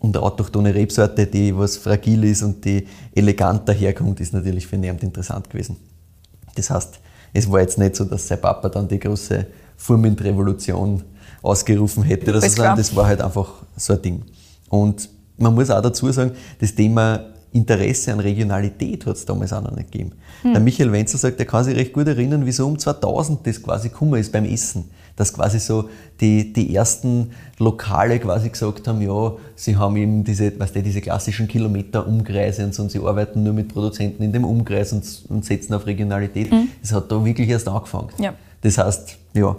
[0.00, 4.76] Und eine autochthone Rebsorte, die was fragil ist und die elegant daherkommt, ist natürlich für
[4.76, 5.76] ihn interessant gewesen.
[6.56, 7.00] Das heißt,
[7.32, 11.02] es war jetzt nicht so, dass sein Papa dann die große Furmint-Revolution
[11.42, 14.22] ausgerufen hätte, sondern das war halt einfach so ein Ding.
[14.68, 19.62] Und man muss auch dazu sagen, das Thema Interesse an Regionalität hat es damals auch
[19.62, 20.12] noch nicht gegeben.
[20.42, 23.62] Der Michael Wenzel sagt, er kann sich recht gut erinnern, wie so um 2000 das
[23.62, 24.90] quasi gekommen ist beim Essen.
[25.16, 25.88] Dass quasi so
[26.20, 31.00] die, die ersten Lokale quasi gesagt haben, ja, sie haben eben diese, weißt du, diese
[31.00, 35.44] klassischen Kilometer-Umkreise und so, und sie arbeiten nur mit Produzenten in dem Umkreis und, und
[35.44, 36.50] setzen auf Regionalität.
[36.82, 38.08] Das hat da wirklich erst angefangen.
[38.18, 38.34] Ja.
[38.62, 39.56] Das heißt, ja,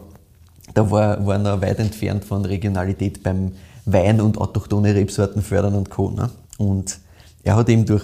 [0.74, 3.54] da war, waren wir weit entfernt von Regionalität beim
[3.86, 6.10] Wein und autochthone Rebsorten fördern und Co.
[6.10, 6.30] Ne?
[6.58, 7.00] Und
[7.44, 8.04] er hat eben durch,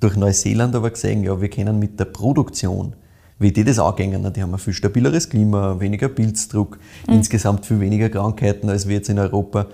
[0.00, 2.94] durch Neuseeland aber gesehen, ja, wir können mit der Produktion,
[3.38, 4.30] wie die das angehen, ne?
[4.30, 9.08] die haben ein viel stabileres Klima, weniger Pilzdruck, insgesamt viel weniger Krankheiten als wir jetzt
[9.08, 9.66] in Europa.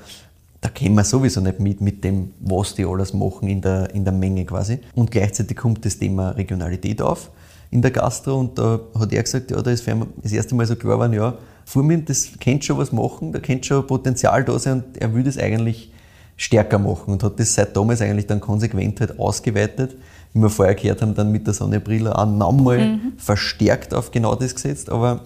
[0.61, 4.05] Da können wir sowieso nicht mit, mit dem, was die alles machen in der, in
[4.05, 4.81] der Menge quasi.
[4.95, 7.31] Und gleichzeitig kommt das Thema Regionalität auf
[7.71, 9.87] in der Gastro und da hat er gesagt, ja, da ist
[10.23, 11.35] das erste Mal so klar geworden, ja,
[11.69, 15.25] Furmint, das kennt schon was machen, da kennt schon Potenzial da sein und er will
[15.25, 15.91] das eigentlich
[16.37, 19.97] stärker machen und hat das seit damals eigentlich dann konsequent halt ausgeweitet.
[20.33, 24.37] Wie wir vorher gehört haben, dann mit der Sonne Brille auch nochmal verstärkt auf genau
[24.37, 25.23] das gesetzt, aber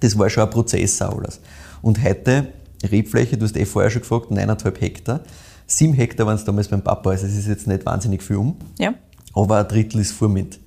[0.00, 1.40] das war schon ein Prozess auch alles.
[1.82, 2.48] Und heute,
[2.82, 5.20] Rebfläche, du hast eh vorher schon gefragt, 9,5 Hektar.
[5.66, 8.56] 7 Hektar waren es damals beim Papa, also es ist jetzt nicht wahnsinnig viel um
[8.78, 8.94] Ja.
[9.34, 10.58] aber ein Drittel ist Furmint.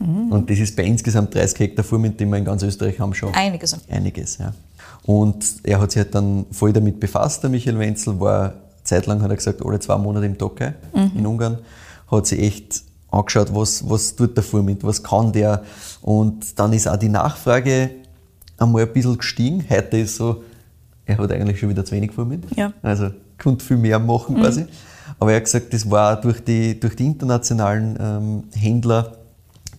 [0.00, 3.34] Und das ist bei insgesamt 30 Hektar Furmint, die wir in ganz Österreich haben, schon
[3.34, 3.76] Einiges.
[3.90, 4.38] einiges.
[4.38, 4.54] Ja.
[5.04, 9.30] Und er hat sich halt dann voll damit befasst, der Michael Wenzel, war zeitlang, hat
[9.30, 10.74] er gesagt, alle zwei Monate im Tokai
[11.14, 11.58] in Ungarn,
[12.10, 15.64] hat sich echt angeschaut, was, was tut der Furmint, was kann der.
[16.00, 17.90] Und dann ist auch die Nachfrage
[18.58, 19.64] einmal ein bisschen gestiegen.
[19.68, 20.42] Heute ist so,
[21.06, 22.46] er hat eigentlich schon wieder zu wenig Furmint.
[22.56, 22.72] Ja.
[22.82, 24.66] Also konnte viel mehr machen quasi.
[25.18, 29.12] Aber er hat gesagt, das war durch die, durch die internationalen ähm, Händler,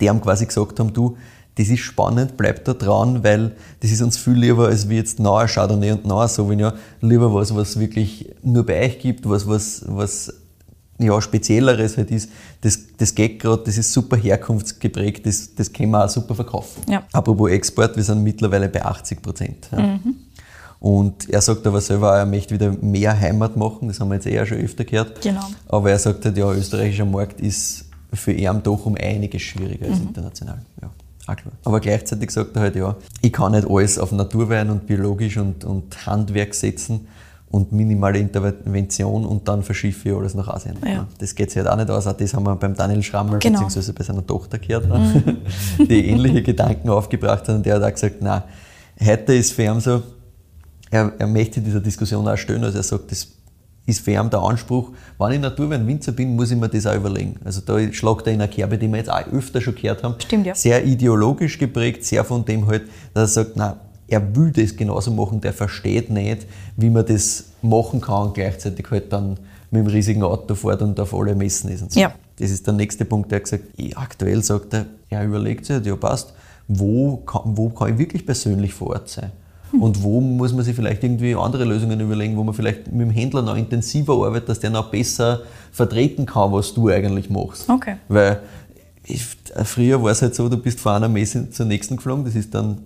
[0.02, 1.18] die haben quasi gesagt haben, du,
[1.56, 5.20] das ist spannend, bleib da dran, weil das ist uns viel lieber, als wie jetzt
[5.20, 6.74] neuer Chardonnay und neuer Sauvignon.
[7.02, 10.34] Lieber was, was wirklich nur bei euch gibt, was, was, was
[10.98, 12.30] ja, Spezielleres halt ist.
[12.62, 16.84] Das, das geht gerade, das ist super herkunftsgeprägt, das, das können wir auch super verkaufen.
[16.90, 17.04] Ja.
[17.12, 19.70] Apropos Export, wir sind mittlerweile bei 80 Prozent.
[19.72, 20.00] Ja.
[20.80, 24.16] Und er sagt aber selber, auch, er möchte wieder mehr Heimat machen, das haben wir
[24.16, 25.22] jetzt eher schon öfter gehört.
[25.22, 25.46] Genau.
[25.68, 30.00] Aber er sagt halt, ja, österreichischer Markt ist für ihn doch um einiges schwieriger als
[30.00, 30.60] international.
[30.82, 30.90] Ja.
[31.64, 35.64] Aber gleichzeitig sagt er halt, ja, ich kann nicht alles auf Naturwein und biologisch und,
[35.64, 37.08] und Handwerk setzen
[37.52, 40.78] und minimale Intervention und dann verschiffe ich alles nach Asien.
[40.86, 41.08] Ja.
[41.20, 42.08] Das geht sich halt auch nicht aus.
[42.08, 43.60] Auch das haben wir beim Daniel Schrammel Genau.
[43.60, 44.88] beziehungsweise bei seiner Tochter gehört,
[45.78, 48.44] die ähnliche Gedanken aufgebracht hat und der hat auch gesagt, nein,
[49.06, 50.02] heute ist für ihn so,
[50.90, 53.28] er, er möchte dieser Diskussion auch stellen, also er sagt, das
[53.86, 57.38] ist für ihn der Anspruch, wenn ich Naturweinwinzer bin, muss ich mir das auch überlegen.
[57.44, 60.16] Also da schlagt er in eine Kerbe, die wir jetzt auch öfter schon gehört haben.
[60.20, 60.56] Stimmt, ja.
[60.56, 63.74] Sehr ideologisch geprägt, sehr von dem halt, dass er sagt, nein,
[64.08, 68.86] er will das genauso machen, der versteht nicht, wie man das machen kann und gleichzeitig
[68.92, 69.38] halt dann
[69.72, 71.82] mit dem riesigen Auto fährt und auf alle Messen ist.
[71.82, 72.00] Und so.
[72.00, 72.14] Ja.
[72.38, 75.86] Das ist der nächste Punkt, der hat gesagt, eh, aktuell sagt er, er überlegt sich,
[75.86, 76.34] ja passt,
[76.68, 79.32] wo kann, wo kann ich wirklich persönlich vor Ort sein?
[79.80, 83.12] Und wo muss man sich vielleicht irgendwie andere Lösungen überlegen, wo man vielleicht mit dem
[83.12, 85.42] Händler noch intensiver arbeitet, dass der noch besser
[85.72, 87.70] vertreten kann, was du eigentlich machst.
[87.70, 87.96] Okay.
[88.08, 88.42] Weil
[89.04, 89.26] ich,
[89.64, 92.54] früher war es halt so, du bist von einer Messe zur nächsten geflogen, das ist
[92.54, 92.80] dann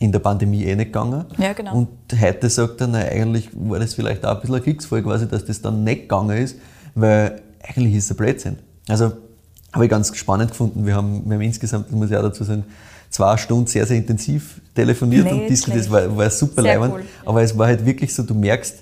[0.00, 1.24] in der Pandemie eh nicht gegangen.
[1.38, 1.74] Ja, genau.
[1.74, 1.88] Und
[2.20, 5.44] heute sagt er, na, eigentlich war das vielleicht auch ein bisschen ein Kriegsfall quasi, dass
[5.44, 6.56] das dann nicht gegangen ist,
[6.94, 8.58] weil eigentlich ist es ein Blödsinn.
[8.88, 9.12] Also
[9.72, 10.86] habe ich ganz spannend gefunden.
[10.86, 12.64] Wir haben, wir haben insgesamt, das muss ich auch dazu sagen,
[13.10, 15.76] zwei Stunden sehr, sehr intensiv telefoniert Nicht und.
[15.76, 16.94] Das war, war super leibend.
[16.94, 17.02] cool.
[17.24, 18.76] Aber es war halt wirklich so, du merkst,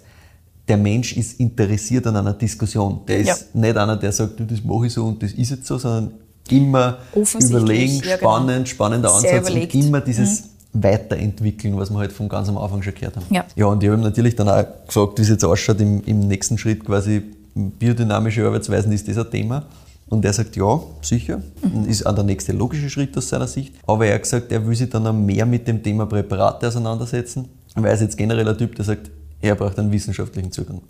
[0.68, 3.00] der Mensch ist interessiert an einer Diskussion.
[3.06, 3.36] Der ist Ja.
[3.52, 6.12] nicht einer, der sagt, du, das mache ich so und das ist jetzt so, sondern
[6.50, 6.98] immer
[7.40, 8.16] überlegen, ja, genau.
[8.16, 12.82] spannend, spannender Sehr Ansatz und immer dieses Weiterentwickeln, was wir halt von ganz am Anfang
[12.82, 13.26] schon gehört haben.
[13.30, 13.44] Ja.
[13.54, 16.58] ja, und ich habe natürlich dann auch gefragt, wie es jetzt ausschaut im, im nächsten
[16.58, 17.22] Schritt quasi
[17.54, 19.64] biodynamische Arbeitsweisen, ist das ein Thema?
[20.08, 23.74] Und er sagt, ja, sicher, und ist auch der nächste logische Schritt aus seiner Sicht.
[23.86, 27.48] Aber er hat gesagt, er will sich dann auch mehr mit dem Thema Präparate auseinandersetzen,
[27.74, 30.80] weil er ist jetzt generell ein Typ, der sagt, er braucht einen wissenschaftlichen Zugang.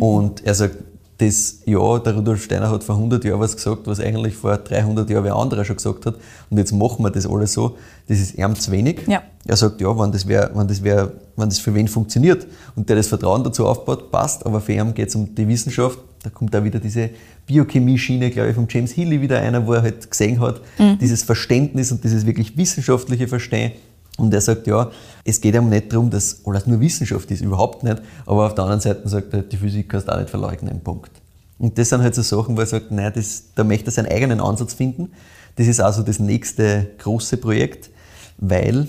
[0.00, 0.76] Und er sagt,
[1.18, 5.10] das, ja, der Rudolf Steiner hat vor 100 Jahren was gesagt, was eigentlich vor 300
[5.10, 6.14] Jahren wer anderer schon gesagt hat.
[6.48, 7.76] Und jetzt machen wir das alles so.
[8.06, 9.00] Das ist ihm zu wenig.
[9.08, 9.22] Ja.
[9.44, 12.46] Er sagt, ja, wenn das, wär, wenn, das wär, wenn das für wen funktioniert
[12.76, 14.46] und der das Vertrauen dazu aufbaut, passt.
[14.46, 15.98] Aber für ihn geht es um die Wissenschaft.
[16.22, 17.10] Da kommt da wieder diese
[17.46, 20.60] Biochemie-Schiene, glaube ich, von James Healy wieder einer, wo er halt gesehen hat,
[21.00, 23.72] dieses Verständnis und dieses wirklich wissenschaftliche Verstehen.
[24.18, 24.90] Und er sagt, ja,
[25.24, 28.02] es geht ihm nicht darum, dass alles nur Wissenschaft ist, überhaupt nicht.
[28.26, 31.12] Aber auf der anderen Seite sagt er, die Physik kannst du auch nicht verleugnen, Punkt.
[31.58, 34.10] Und das sind halt so Sachen, wo er sagt, nein, das, da möchte er seinen
[34.10, 35.12] eigenen Ansatz finden.
[35.56, 37.90] Das ist also das nächste große Projekt,
[38.38, 38.88] weil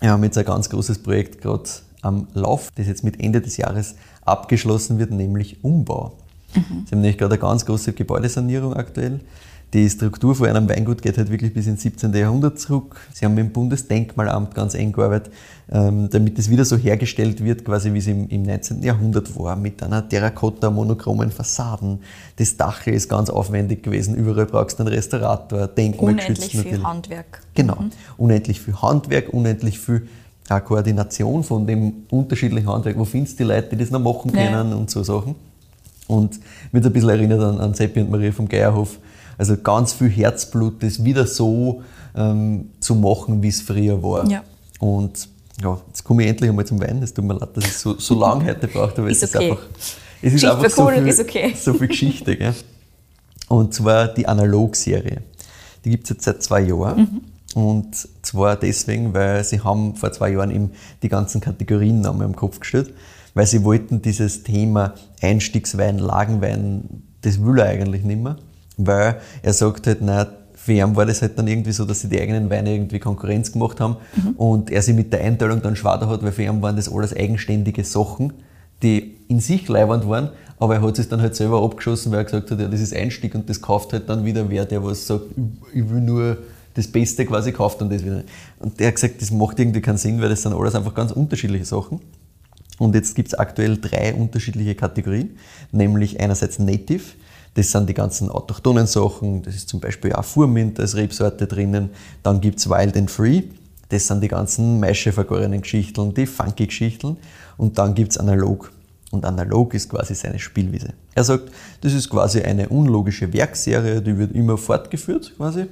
[0.00, 1.68] wir haben jetzt ein ganz großes Projekt gerade
[2.02, 6.12] am Lauf, das jetzt mit Ende des Jahres abgeschlossen wird, nämlich Umbau.
[6.52, 9.20] Sie haben nämlich gerade eine ganz große Gebäudesanierung aktuell.
[9.74, 12.14] Die Struktur von einem Weingut geht halt wirklich bis ins 17.
[12.14, 12.94] Jahrhundert zurück.
[13.12, 15.32] Sie haben mit dem Bundesdenkmalamt ganz eng gearbeitet,
[15.68, 18.84] ähm, damit es wieder so hergestellt wird, quasi wie es im, im 19.
[18.84, 21.98] Jahrhundert war, mit einer Terrakotta-monochromen Fassaden.
[22.36, 24.14] Das Dach ist ganz aufwendig gewesen.
[24.14, 26.86] Überall brauchst du einen Restaurator, denkmalgeschützt Unendlich viel natürlich.
[26.86, 27.40] Handwerk.
[27.54, 27.78] Genau.
[28.16, 30.06] Unendlich viel Handwerk, unendlich viel
[30.50, 32.96] auch Koordination von dem unterschiedlichen Handwerk.
[32.96, 34.46] Wo findest du die Leute, die das noch machen Ja.
[34.46, 35.34] können und so Sachen.
[36.06, 36.38] Und
[36.70, 38.98] mich ein bisschen erinnert an, an Seppi und Maria vom Geierhof.
[39.38, 41.82] Also ganz viel Herzblut, das wieder so
[42.16, 44.28] ähm, zu machen, wie es früher war.
[44.28, 44.42] Ja.
[44.80, 45.28] Und
[45.62, 47.02] ja, jetzt komme ich endlich einmal zum Wein.
[47.02, 49.46] Es tut mir leid, dass ich so, so lange heute brauche, aber Ist es okay.
[49.46, 49.66] ist einfach,
[50.22, 51.54] es ist einfach so viel, ist okay.
[51.56, 52.36] so viel Geschichte.
[52.36, 52.54] Gell?
[53.48, 55.22] Und zwar die Analog-Serie.
[55.84, 57.22] Die gibt es jetzt seit zwei Jahren.
[57.54, 60.70] Und zwar deswegen, weil sie haben vor zwei Jahren eben
[61.02, 62.92] die ganzen Kategorien nochmal im Kopf gestellt,
[63.34, 68.36] weil sie wollten dieses Thema Einstiegswein, Lagenwein, das will er eigentlich nicht mehr,
[68.76, 72.08] weil er sagt halt, nein, für ihn war das halt dann irgendwie so, dass sie
[72.08, 73.96] die eigenen Weine irgendwie Konkurrenz gemacht haben
[74.36, 77.14] und er sich mit der Einteilung dann schwer hat, weil für ihn waren das alles
[77.14, 78.32] eigenständige Sachen,
[78.82, 82.24] die in sich leibend waren, aber er hat es dann halt selber abgeschossen, weil er
[82.24, 85.06] gesagt hat, ja, das ist Einstieg und das kauft halt dann wieder wer, der was
[85.06, 85.24] sagt,
[85.74, 86.38] ich- will nur
[86.74, 88.22] das Beste quasi kauft dann das wieder.
[88.58, 91.12] Und der hat gesagt, das macht irgendwie keinen Sinn, weil das sind alles einfach ganz
[91.12, 92.00] unterschiedliche Sachen.
[92.78, 95.36] Und jetzt gibt es aktuell drei unterschiedliche Kategorien,
[95.70, 97.02] nämlich einerseits Native,
[97.54, 101.90] das sind die ganzen autochthonen Sachen, das ist zum Beispiel auch Furmint als Rebsorte drinnen.
[102.22, 103.44] Dann gibt es Wild and Free,
[103.88, 107.16] das sind die ganzen maischevergorenen Geschichten, die funky Geschichten.
[107.56, 108.72] Und dann gibt es Analog.
[109.12, 110.88] Und Analog ist quasi seine Spielwiese.
[111.14, 111.44] Er sagt,
[111.82, 115.66] das ist quasi eine unlogische Werkserie, die wird immer fortgeführt quasi.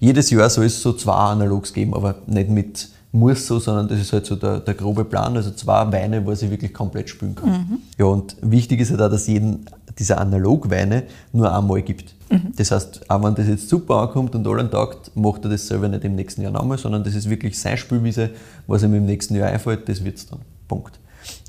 [0.00, 4.00] Jedes Jahr soll es so zwei Analogs geben, aber nicht mit muss so, sondern das
[4.00, 7.34] ist halt so der, der grobe Plan, also zwei Weine, wo sich wirklich komplett spülen
[7.34, 7.80] kann.
[7.96, 9.64] Ja, und wichtig ist halt auch, dass jeden
[9.98, 12.14] dieser Analogweine nur einmal gibt.
[12.56, 15.88] Das heißt, auch wenn das jetzt super ankommt und allen taugt, macht er das selber
[15.88, 18.30] nicht im nächsten Jahr nochmal, sondern das ist wirklich sein Spielwiese,
[18.66, 20.40] was ihm im nächsten Jahr einfällt, das wird's dann.
[20.66, 21.00] Punkt.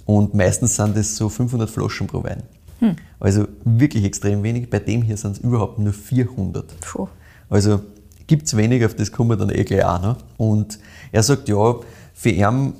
[0.05, 2.43] Und meistens sind das so 500 Flaschen pro Wein.
[3.19, 4.69] Also wirklich extrem wenig.
[4.69, 6.79] Bei dem hier sind es überhaupt nur 400.
[6.79, 7.07] Puh.
[7.49, 7.81] Also
[8.27, 10.17] gibt es wenig, auf das kommen wir dann eh gleich auch noch.
[10.37, 10.79] Und
[11.11, 11.75] er sagt, ja,
[12.13, 12.73] für ihn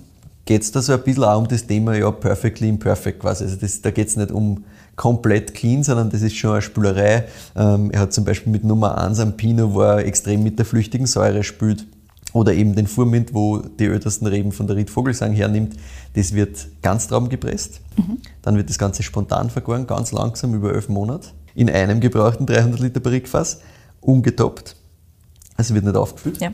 [0.46, 3.44] geht es da so ein bisschen auch um das Thema, ja, perfectly imperfect quasi.
[3.44, 4.64] Also das, da geht es nicht um
[5.00, 7.24] komplett clean, sondern das ist schon eine Spülerei.
[7.56, 10.66] Ähm, er hat zum Beispiel mit Nummer 1 am Pinot, wo er extrem mit der
[10.66, 11.86] flüchtigen Säure spült.
[12.34, 15.78] Oder eben den Furmint, wo die ältesten Reben von der Ried Vogelsang hernimmt.
[16.16, 17.80] Das wird Ganztrauben gepresst.
[18.42, 21.30] Dann wird das Ganze spontan vergoren, ganz langsam über elf Monate.
[21.56, 23.62] In einem gebrauchten 300 Liter Barrikfass,
[24.02, 24.76] ungetoppt.
[25.56, 26.42] Also wird nicht aufgefüllt.
[26.42, 26.52] Ja.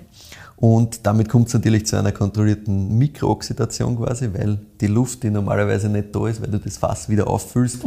[0.58, 5.90] Und damit kommt es natürlich zu einer kontrollierten Mikrooxidation quasi, weil die Luft, die normalerweise
[5.90, 7.84] nicht da ist, weil du das Fass wieder auffüllst,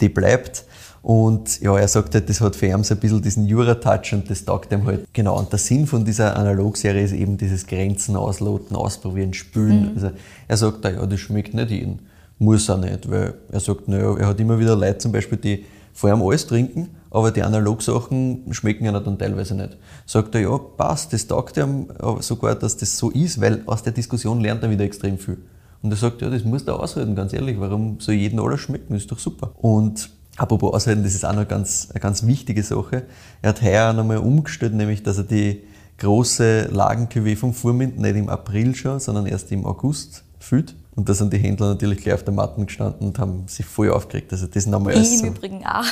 [0.00, 0.64] die bleibt.
[1.02, 4.30] Und ja, er sagt halt, das hat für ihn so ein bisschen diesen Jura-Touch und
[4.30, 5.04] das taugt ihm halt.
[5.12, 9.90] Genau, und der Sinn von dieser Analogserie ist eben dieses Grenzen ausloten, ausprobieren, spülen.
[9.96, 10.10] Also
[10.46, 11.98] er sagt, ja, das schmeckt nicht jeden.
[12.38, 15.64] Muss er nicht, weil er sagt, naja, er hat immer wieder Leute zum Beispiel, die
[15.92, 19.76] vor allem alles trinken, aber die Analogsachen schmecken ja dann teilweise nicht.
[20.06, 21.88] Sagt er, ja, passt, das taugt ihm
[22.20, 25.38] sogar, dass das so ist, weil aus der Diskussion lernt er wieder extrem viel.
[25.82, 28.94] Und er sagt, ja, das muss er aushalten, ganz ehrlich, warum soll jedem alles schmecken,
[28.94, 29.52] ist doch super.
[29.56, 33.02] Und apropos aushalten, das ist auch noch ganz, eine ganz wichtige Sache.
[33.42, 35.64] Er hat heuer auch nochmal umgestellt, nämlich, dass er die
[35.98, 40.74] große Lagen-QW vom Furmint nicht im April schon, sondern erst im August füllt.
[40.94, 43.90] Und da sind die Händler natürlich gleich auf der Matten gestanden und haben sich voll
[43.90, 44.32] aufgeregt.
[44.32, 45.26] Also das nochmal Ich als im so.
[45.26, 45.84] Übrigen auch.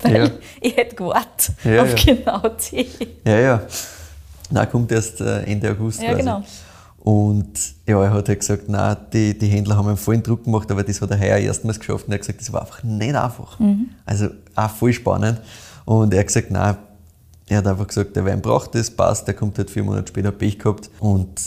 [0.00, 0.30] Weil Ja.
[0.60, 2.14] ich hätte gewartet Ja, auf ja.
[2.14, 2.86] genau die.
[3.24, 3.62] Ja, ja.
[4.50, 6.20] Nein, kommt erst äh, Ende August Ja, quasi.
[6.20, 6.42] genau.
[7.00, 7.50] Und
[7.86, 10.84] ja, er hat halt gesagt, nein, die, die Händler haben einen vollen Druck gemacht, aber
[10.84, 12.04] das hat er heuer erstmals geschafft.
[12.06, 13.58] Und er hat gesagt, das war einfach nicht einfach.
[13.58, 13.88] Mhm.
[14.06, 15.40] Also auch voll spannend.
[15.84, 16.76] Und er hat gesagt, nein,
[17.48, 20.30] er hat einfach gesagt, der Wein braucht das, passt, der kommt halt vier Monate später
[20.30, 20.90] Pech gehabt.
[21.00, 21.40] Und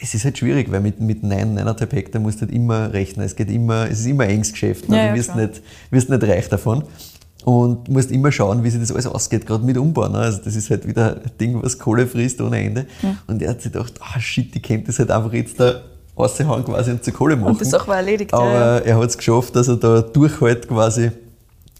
[0.00, 3.26] es ist halt schwierig, weil mit, mit 9, 9,5 Hektar musst du halt immer rechnen.
[3.26, 4.88] Es geht immer, es ist immer ein enges Geschäft.
[4.88, 4.96] Ne?
[4.96, 5.46] Ja, ja, du wirst klar.
[5.46, 6.84] nicht, wirst nicht reich davon.
[7.44, 10.08] Und musst immer schauen, wie sich das alles ausgeht, gerade mit Umbau.
[10.08, 10.18] Ne?
[10.18, 12.86] Also das ist halt wieder ein Ding, was Kohle frisst ohne Ende.
[13.26, 15.80] Und er hat sich gedacht, ah shit, die könnte das halt einfach jetzt da
[16.16, 17.52] raushauen quasi und zur Kohle machen.
[17.52, 18.32] Und die Sache war erledigt.
[18.32, 18.78] Aber ja, ja.
[18.78, 21.10] er hat es geschafft, dass er da durchhält quasi,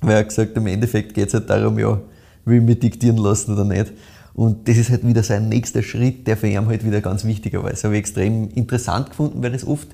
[0.00, 2.00] weil er hat gesagt, im Endeffekt geht es halt darum, ja,
[2.44, 3.92] will ich mich diktieren lassen oder nicht.
[4.34, 7.62] Und das ist halt wieder sein nächster Schritt, der für ihn halt wieder ganz wichtiger
[7.62, 7.70] war.
[7.70, 9.88] Das habe ich extrem interessant gefunden, weil das oft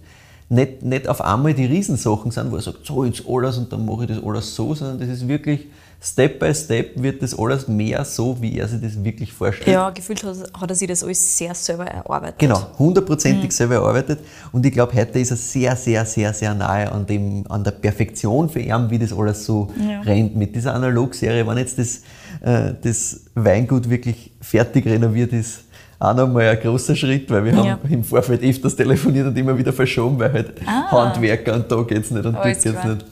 [0.50, 3.84] nicht, nicht auf einmal die Riesensachen sind, wo er sagt, so jetzt alles und dann
[3.84, 5.66] mache ich das alles so, sondern das ist wirklich
[6.00, 9.68] Step by Step wird das alles mehr so, wie er sich das wirklich vorstellt.
[9.74, 12.38] ja, gefühlt hat, er sich das alles sehr selber erarbeitet.
[12.38, 14.20] Genau, hundertprozentig selber erarbeitet.
[14.52, 17.72] Und ich glaube, heute ist er sehr, sehr, sehr, sehr nahe an, dem, an der
[17.72, 20.02] Perfektion für ihn, wie das alles so Ja.
[20.02, 20.36] rennt.
[20.36, 22.02] Mit dieser Analogserie, wenn jetzt das,
[22.42, 25.64] äh, das Weingut wirklich fertig renoviert ist,
[26.00, 27.64] auch nochmal ein großer Schritt, weil wir Ja.
[27.72, 30.90] haben im Vorfeld öfters telefoniert und immer wieder verschoben, weil halt Ah.
[30.90, 32.94] Handwerker und da geht's nicht und da Alles geht's klar.
[32.94, 33.06] nicht.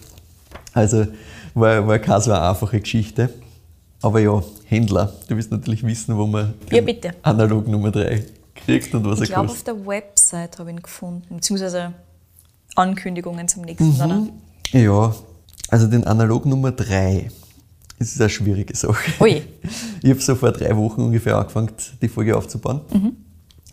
[0.72, 1.07] Also
[1.55, 3.30] war, war keine so eine einfache Geschichte.
[4.03, 7.11] Aber ja, Händler, du willst natürlich wissen, wo man Ja, bitte.
[7.22, 8.24] Analog Nummer 3
[8.55, 9.68] kriegt und was Ich er glaube, kostet.
[9.70, 11.93] auf der Website habe ich ihn gefunden, beziehungsweise
[12.74, 13.89] Ankündigungen zum nächsten.
[13.97, 14.01] Mhm.
[14.01, 14.78] Oder?
[14.80, 15.14] Ja,
[15.70, 17.30] also den Analog Nummer 3.
[17.99, 19.11] Das ist eine schwierige Sache.
[19.22, 19.42] Ui.
[20.03, 21.70] Ich habe so vor drei Wochen ungefähr angefangen,
[22.01, 22.80] die Folge aufzubauen.
[22.92, 23.16] Mhm.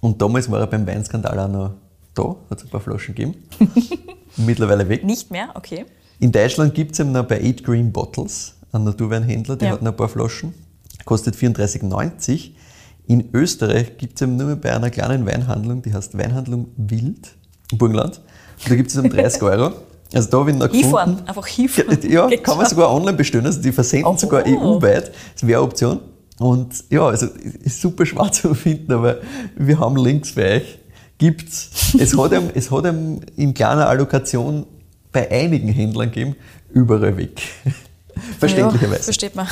[0.01, 1.73] Und damals war er beim Weinskandal auch noch
[2.15, 3.35] da, hat es ein paar Flaschen gegeben.
[4.37, 5.03] Mittlerweile weg.
[5.03, 5.49] Nicht mehr?
[5.55, 5.85] Okay.
[6.19, 9.73] In Deutschland gibt es eben noch bei Eight Green Bottles einen Naturweinhändler, der Ja.
[9.75, 10.53] hat noch ein paar Flaschen.
[11.05, 12.51] Kostet 34,90.
[13.05, 17.35] In Österreich gibt es eben nur mehr bei einer kleinen Weinhandlung, die heißt Weinhandlung Wild
[17.71, 18.21] im Burgenland.
[18.63, 19.73] Und da gibt es um 30 Euro.
[20.13, 21.27] Also da habe ich noch Hinfahren, gefunden.
[21.29, 21.97] einfach hinfahren.
[22.11, 22.75] Ja, Geht kann man schon.
[22.75, 23.45] sogar online bestellen.
[23.45, 24.17] Also die versenden Oh.
[24.17, 25.11] sogar EU-weit.
[25.33, 25.99] Das wäre eine Option.
[26.39, 27.27] Und ja, also
[27.63, 29.17] ist super schwer zu finden, aber
[29.55, 30.79] wir haben Links für euch.
[31.17, 31.69] Gibt's.
[31.97, 34.65] Es hat ihm, es hat ihm in kleiner Allokation
[35.11, 36.35] bei einigen Händlern gegeben,
[36.71, 37.39] überall weg.
[38.39, 38.97] Verständlicherweise.
[38.99, 39.47] Ja, versteht man.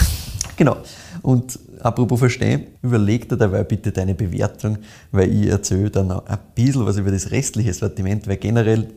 [0.58, 0.78] Genau.
[1.22, 4.78] Und apropos verstehen, überleg dir dabei bitte deine Bewertung,
[5.12, 8.90] weil ich erzähle dann ein bisschen was über das restliche Sortiment, weil generell,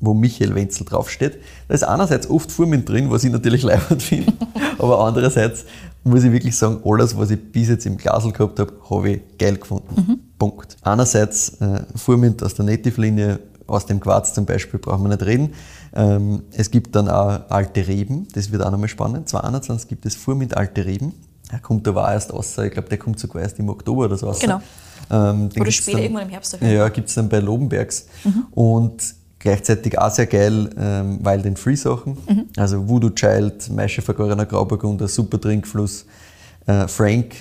[0.00, 1.38] wo Michael Wenzel draufsteht,
[1.68, 4.32] da ist einerseits oft Furmin drin, was ich natürlich leibend finde,
[4.78, 5.64] aber andererseits
[6.04, 9.20] muss ich wirklich sagen, alles, was ich bis jetzt im Glasl gehabt habe, habe ich
[9.38, 10.20] geil gefunden.
[10.38, 10.76] Punkt.
[10.82, 15.52] Einerseits äh, Furmint aus der Native-Linie, aus dem Quarz zum Beispiel, brauchen wir nicht reden.
[15.94, 19.28] Ähm, es gibt dann auch alte Reben, das wird auch nochmal spannend.
[19.28, 21.12] 2021 gibt es Furmint alte Reben.
[21.50, 24.16] Er kommt aber auch erst raus, ich glaube, der kommt sogar erst im Oktober oder
[24.16, 24.38] so raus.
[24.38, 24.60] Genau.
[25.10, 28.06] Ähm, Oder später, dann- irgendwann im Herbst Ja, gibt es dann bei Lobenbergs.
[28.52, 32.16] Und gleichzeitig auch sehr geil, ähm, weil den Free-Sachen,
[32.56, 36.06] also Voodoo Child, Maische vergorener Grauburgunder, super Trinkfluss,
[36.66, 37.34] äh, Frank,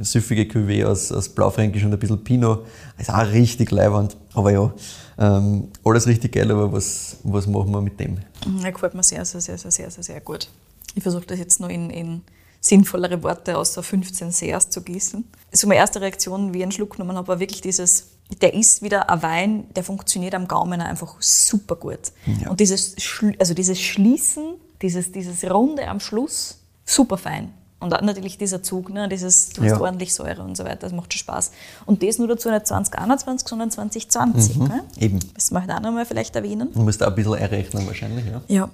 [0.00, 2.66] süffige Cuvée aus, aus Blaufränkisch und ein bisschen Pinot,
[2.98, 4.16] ist auch richtig leiwand.
[4.34, 4.72] Aber ja,
[5.18, 8.18] ähm, alles richtig geil, aber was, was machen wir mit dem?
[8.62, 10.48] Ja, gefällt mir sehr, sehr, sehr, sehr, sehr, sehr, sehr gut.
[10.94, 12.22] Ich versuche das jetzt noch in, in
[12.60, 15.24] sinnvollere Worte außer 15 Seers zu gießen.
[15.52, 18.82] So meine erste Reaktion, wie ich einen Schluck genommen habe, war wirklich dieses, der ist
[18.82, 22.12] wieder ein Wein, der funktioniert am Gaumen einfach super gut.
[22.40, 22.50] Ja.
[22.50, 22.96] Und dieses,
[23.38, 27.52] also dieses Schließen, dieses, dieses Runde am Schluss, super fein.
[27.80, 29.80] Und natürlich dieser Zug, ne, dieses, du hast Ja.
[29.80, 31.50] ordentlich Säure und so weiter, das macht schon Spaß.
[31.84, 34.56] Und das nur dazu nicht 2021, sondern 2020.
[34.58, 34.84] Ne?
[34.98, 35.18] Eben.
[35.34, 36.68] Das möchte ich auch nochmal vielleicht erwähnen.
[36.72, 38.40] Du musst auch ein bisschen errechnen wahrscheinlich, ja.
[38.46, 38.68] Ja.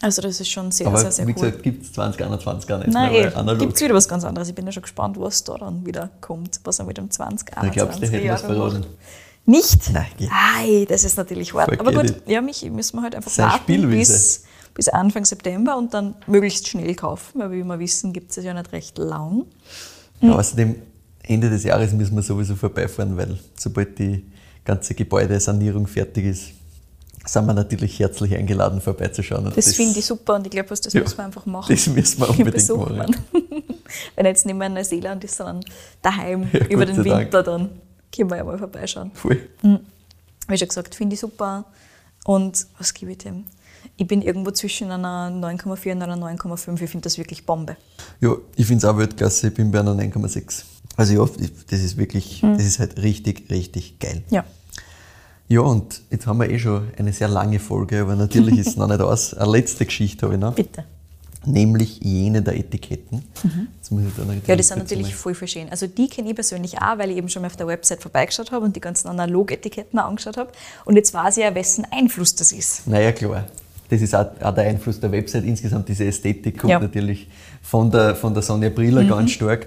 [0.00, 1.50] Also das ist schon sehr, Aber sehr, sehr wie cool.
[1.50, 3.58] gesagt, gibt es 2021 gar nicht Nein, mehr, eh, analog.
[3.58, 4.48] gibt es wieder was ganz anderes.
[4.48, 7.14] Ich bin ja schon gespannt, was da dann wieder kommt, was er mit dem Da
[7.14, 8.86] 2021 glaubst der hätte was verraten.
[9.44, 9.92] Nicht?
[9.92, 10.30] Nein, geht.
[10.30, 11.70] Ei, das ist natürlich hart.
[11.70, 14.44] Voll Aber gut, geht ja, mich müssen wir halt einfach Sein warten bis,
[14.74, 18.54] bis Anfang September und dann möglichst schnell kaufen, weil wie wir wissen, gibt es ja
[18.54, 19.46] nicht recht lang.
[20.20, 20.76] Ja, außerdem,
[21.22, 24.24] Ende des Jahres müssen wir sowieso vorbeifahren, weil sobald die
[24.64, 26.50] ganze Gebäudesanierung fertig ist,
[27.26, 29.46] sind wir natürlich herzlich eingeladen, vorbeizuschauen.
[29.46, 31.74] Und Das, finde ich super und ich glaube, das Ja, müssen wir einfach machen.
[31.74, 33.16] das müssen wir unbedingt Besuchen machen.
[34.16, 35.60] Wenn jetzt nicht mehr in Neuseeland ist, sondern
[36.02, 37.20] daheim Ja, über den sei Dank.
[37.24, 37.70] Winter, dann
[38.14, 39.10] können wir ja mal vorbeischauen.
[39.14, 39.38] Voll.
[39.62, 41.64] Wie schon gesagt, finde ich super.
[42.24, 43.44] Und was gebe ich dem?
[43.96, 46.82] Ich bin irgendwo zwischen einer 9,4 und einer 9,5.
[46.82, 47.76] Ich finde das wirklich Bombe.
[48.20, 50.62] Ja, ich finde es auch Weltklasse, ich bin bei einer 9,6.
[50.96, 51.30] Also ja,
[51.70, 54.22] das ist wirklich, das ist halt richtig, richtig geil.
[54.30, 54.44] Ja.
[55.48, 58.76] Ja, und jetzt haben wir eh schon eine sehr lange Folge, aber natürlich ist es
[58.76, 59.32] noch nicht aus.
[59.38, 60.84] Eine letzte Geschichte habe ich noch, Bitte.
[61.46, 63.22] nämlich jene der Etiketten.
[63.78, 65.70] Jetzt muss ich da noch Ja, die sind natürlich voll, schön.
[65.70, 68.52] Also die kenne ich persönlich auch, weil ich eben schon mal auf der Website vorbeigeschaut
[68.52, 70.50] habe und die ganzen Analog-Etiketten angeschaut habe.
[70.84, 72.86] Und jetzt weiß ich ja, wessen Einfluss das ist.
[72.86, 73.46] Naja, klar.
[73.88, 75.44] Das ist auch, auch der Einfluss der Website.
[75.44, 76.78] Insgesamt diese Ästhetik kommt Ja.
[76.78, 77.26] natürlich
[77.62, 79.66] von der, von der Sonja Briller ganz stark.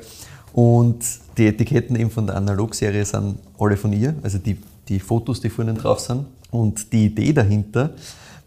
[0.53, 0.99] Und
[1.37, 4.57] die Etiketten eben von der Analog-Serie sind alle von ihr, also die,
[4.91, 6.25] die Fotos, die vorne drauf sind.
[6.51, 7.91] Und die Idee dahinter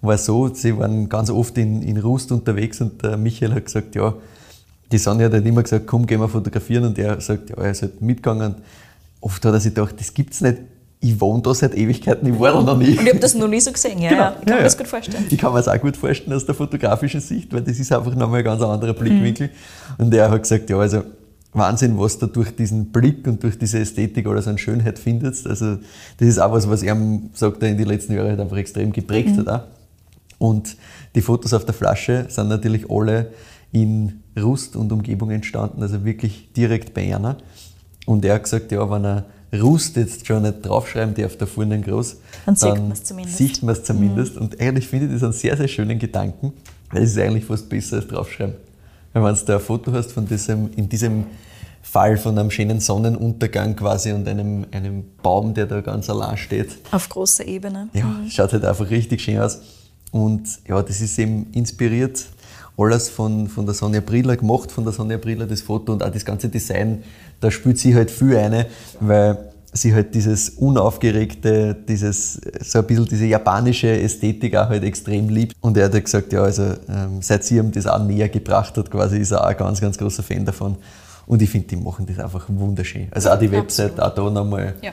[0.02, 3.94] war so, sie waren ganz oft in, in Rust unterwegs und der Michael hat gesagt,
[3.94, 4.14] ja,
[4.92, 7.70] die Sonja hat halt immer gesagt, komm, gehen wir fotografieren und er sagt, ja, er
[7.70, 8.54] ist halt mitgegangen.
[8.54, 8.62] Und
[9.22, 10.58] oft hat er sich gedacht, das gibt's nicht.
[11.00, 12.96] Ich wohne da seit Ewigkeiten, ich war da noch nie.
[12.96, 13.98] Und ich habe das noch nie so gesehen.
[14.00, 14.36] Ja, ja.
[14.38, 15.24] Ich kann mir das gut vorstellen.
[15.28, 18.14] Ich kann mir das auch gut vorstellen aus der fotografischen Sicht, weil das ist einfach
[18.14, 19.50] nochmal ein ganz anderer Blickwinkel.
[19.98, 21.02] Und er hat gesagt, ja, also
[21.54, 25.46] Wahnsinn, was du durch diesen Blick und durch diese Ästhetik alles an Schönheit findest.
[25.46, 25.78] Also
[26.18, 26.96] das ist auch was, was er
[27.32, 29.48] sagt, er in den letzten Jahren halt einfach extrem geprägt hat.
[29.48, 29.62] Auch.
[30.38, 30.76] Und
[31.14, 33.30] die Fotos auf der Flasche sind natürlich alle
[33.72, 37.38] in Rust und Umgebung entstanden, also wirklich direkt bei einer.
[38.06, 39.24] Und er hat gesagt, ja, wenn er
[39.60, 43.36] Rust jetzt schon nicht draufschreiben darf, da vorne groß, Dann zumindest.
[43.36, 44.36] Sieht man es zumindest.
[44.36, 46.52] Und eigentlich finde ich das einen sehr, sehr schönen Gedanken,
[46.90, 48.54] weil es ist eigentlich fast besser als draufschreiben.
[49.14, 51.26] Wenn du da ein Foto hast von diesem, in diesem
[51.82, 56.76] Fall von einem schönen Sonnenuntergang quasi und einem, einem Baum, der da ganz allein steht,
[56.90, 57.88] Auf großer Ebene.
[57.92, 59.60] ja, schaut halt einfach richtig schön aus.
[60.10, 62.24] Und ja, das ist eben inspiriert,
[62.76, 66.10] alles von, von der Sonja Briller gemacht, von der Sonja Briller das Foto und auch
[66.10, 67.04] das ganze Design,
[67.40, 68.66] da spielt sie halt viel eine,
[68.98, 75.28] weil sie halt dieses unaufgeregte, dieses, so ein bisschen diese japanische Ästhetik auch halt extrem
[75.28, 75.56] liebt.
[75.60, 78.76] Und er hat halt gesagt, ja, also ähm, seit sie ihm das auch näher gebracht
[78.76, 80.76] hat, quasi ist er auch ein ganz, ganz großer Fan davon.
[81.26, 83.08] Und ich finde, die machen das einfach wunderschön.
[83.10, 84.92] Also auch die Website, auch da nochmal, Ja.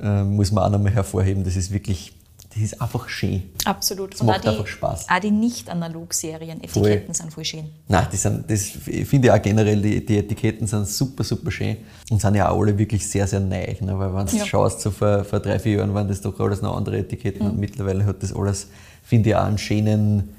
[0.00, 2.12] äh, muss man auch nochmal hervorheben, das ist wirklich,
[2.54, 3.42] das ist einfach schön.
[3.64, 4.14] Absolut.
[4.14, 5.06] Es macht einfach Spaß.
[5.10, 7.66] Auch die Nicht-Analog-Serien, Etiketten sind voll schön.
[7.88, 11.50] Nein, die sind, das ich finde ich auch generell, die, die Etiketten sind super, super
[11.50, 11.76] schön
[12.10, 13.74] und sind ja auch alle wirklich sehr, sehr neu.
[13.80, 13.98] Ne?
[13.98, 14.46] Weil wenn du Ja.
[14.46, 17.52] schaust, so vor, vor drei, vier Jahren waren das doch alles noch andere Etiketten Mhm.
[17.52, 18.68] und mittlerweile hat das alles,
[19.02, 20.30] finde ich, auch einen schönen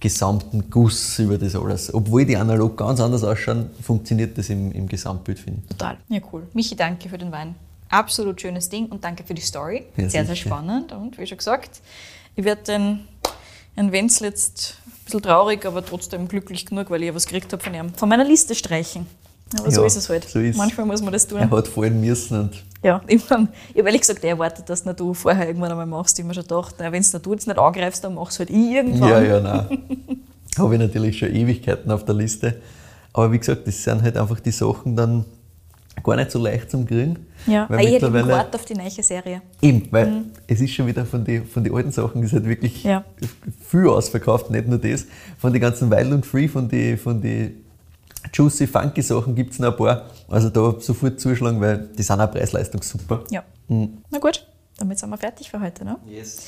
[0.00, 1.92] gesamten Guss über das alles.
[1.92, 5.68] Obwohl die analog ganz anders ausschauen, funktioniert das im, im Gesamtbild, finde ich.
[5.76, 5.96] Total.
[6.08, 6.46] Ja, cool.
[6.54, 7.54] Michi, danke für den Wein.
[7.90, 9.84] Absolut schönes Ding und danke für die Story.
[9.96, 10.48] Ja, sehr, sehr sicher.
[10.48, 11.80] spannend und wie schon gesagt,
[12.36, 13.00] ich werde den
[13.74, 17.52] Herrn Wenzel jetzt ein bisschen traurig, aber trotzdem glücklich genug, weil ich ja was gekriegt
[17.52, 19.06] habe von ihm, von meiner Liste streichen.
[19.58, 20.28] Aber so Ja, ist es halt.
[20.28, 21.38] so ist- Manchmal muss man das tun.
[21.38, 25.14] Er hat fallen müssen und Ja, ich, mein, ich habe ehrlich gesagt erwartet, dass du
[25.14, 26.18] vorher irgendwann einmal machst.
[26.18, 29.08] Ich habe mir schon gedacht, wenn du jetzt nicht angreifst, dann machst halt ich irgendwann.
[29.08, 29.78] Ja, ja, nein.
[30.58, 32.60] Habe ich natürlich schon Ewigkeiten auf der Liste.
[33.14, 35.24] Aber wie gesagt, das sind halt einfach die Sachen dann
[36.02, 37.26] gar nicht so leicht zum Kriegen.
[37.46, 39.42] Ja, weil weil ich hätte gewartet auf die neue Serie.
[39.62, 42.82] Eben, weil es ist schon wieder von den von die alten Sachen, ist halt wirklich
[42.84, 43.04] Ja.
[43.68, 45.06] viel ausverkauft, nicht nur das.
[45.38, 47.54] Von den ganzen Wild und Free, von den von die
[48.32, 50.06] Juicy, Funky Sachen gibt es noch ein paar.
[50.28, 53.24] Also da sofort zuschlagen, weil die sind auch Preis-Leistung super.
[53.30, 53.42] Ja.
[53.68, 53.98] Mhm.
[54.10, 54.46] Na gut,
[54.76, 55.84] damit sind wir fertig für heute.
[55.84, 55.96] Ne?
[56.06, 56.46] Yes.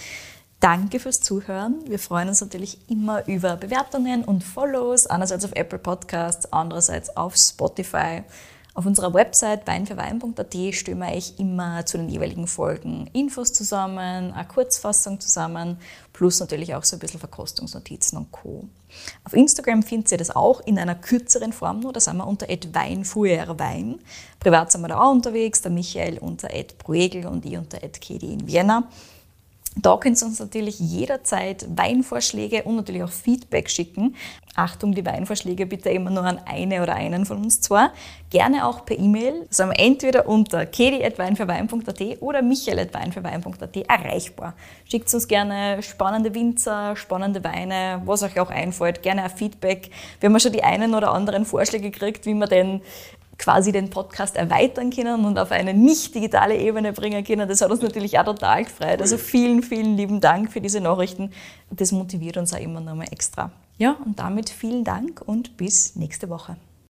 [0.58, 1.76] Danke fürs Zuhören.
[1.88, 7.34] Wir freuen uns natürlich immer über Bewertungen und Follows, einerseits auf Apple Podcasts, andererseits auf
[7.36, 8.24] Spotify.
[8.72, 14.46] Auf unserer Website weinfürwein.at stellen wir euch immer zu den jeweiligen Folgen Infos zusammen, eine
[14.46, 15.78] Kurzfassung zusammen,
[16.12, 18.68] plus natürlich auch so ein bisschen Verkostungsnotizen und Co.
[19.24, 22.46] Auf Instagram findet ihr das auch in einer kürzeren Form nur, da sind wir unter
[22.48, 23.98] @weinfuerwein.
[24.38, 26.48] Privat sind wir da auch unterwegs, der Michael unter
[26.78, 28.88] @proegel und ich unter @kedi in Vienna.
[29.76, 34.16] Da könnt ihr uns natürlich jederzeit Weinvorschläge und natürlich auch Feedback schicken.
[34.56, 37.88] Achtung, die Weinvorschläge bitte immer nur an eine oder einen von uns zwei.
[38.30, 44.54] Gerne auch per E-Mail, also entweder unter kedi.weinfürwein.at oder michael.weinfürwein.at erreichbar.
[44.84, 49.90] Schickt uns gerne spannende Winzer, spannende Weine, was euch auch einfällt, gerne ein Feedback.
[50.18, 52.82] Wir haben schon die einen oder anderen Vorschläge gekriegt, wie man denn
[53.40, 57.48] quasi den Podcast erweitern können und auf eine nicht digitale Ebene bringen können.
[57.48, 59.00] Das hat uns natürlich auch total gefreut.
[59.00, 61.30] Also vielen, vielen lieben Dank für diese Nachrichten.
[61.70, 63.50] Das motiviert uns auch immer nochmal extra.
[63.78, 66.56] Ja, und damit vielen Dank und bis nächste Woche.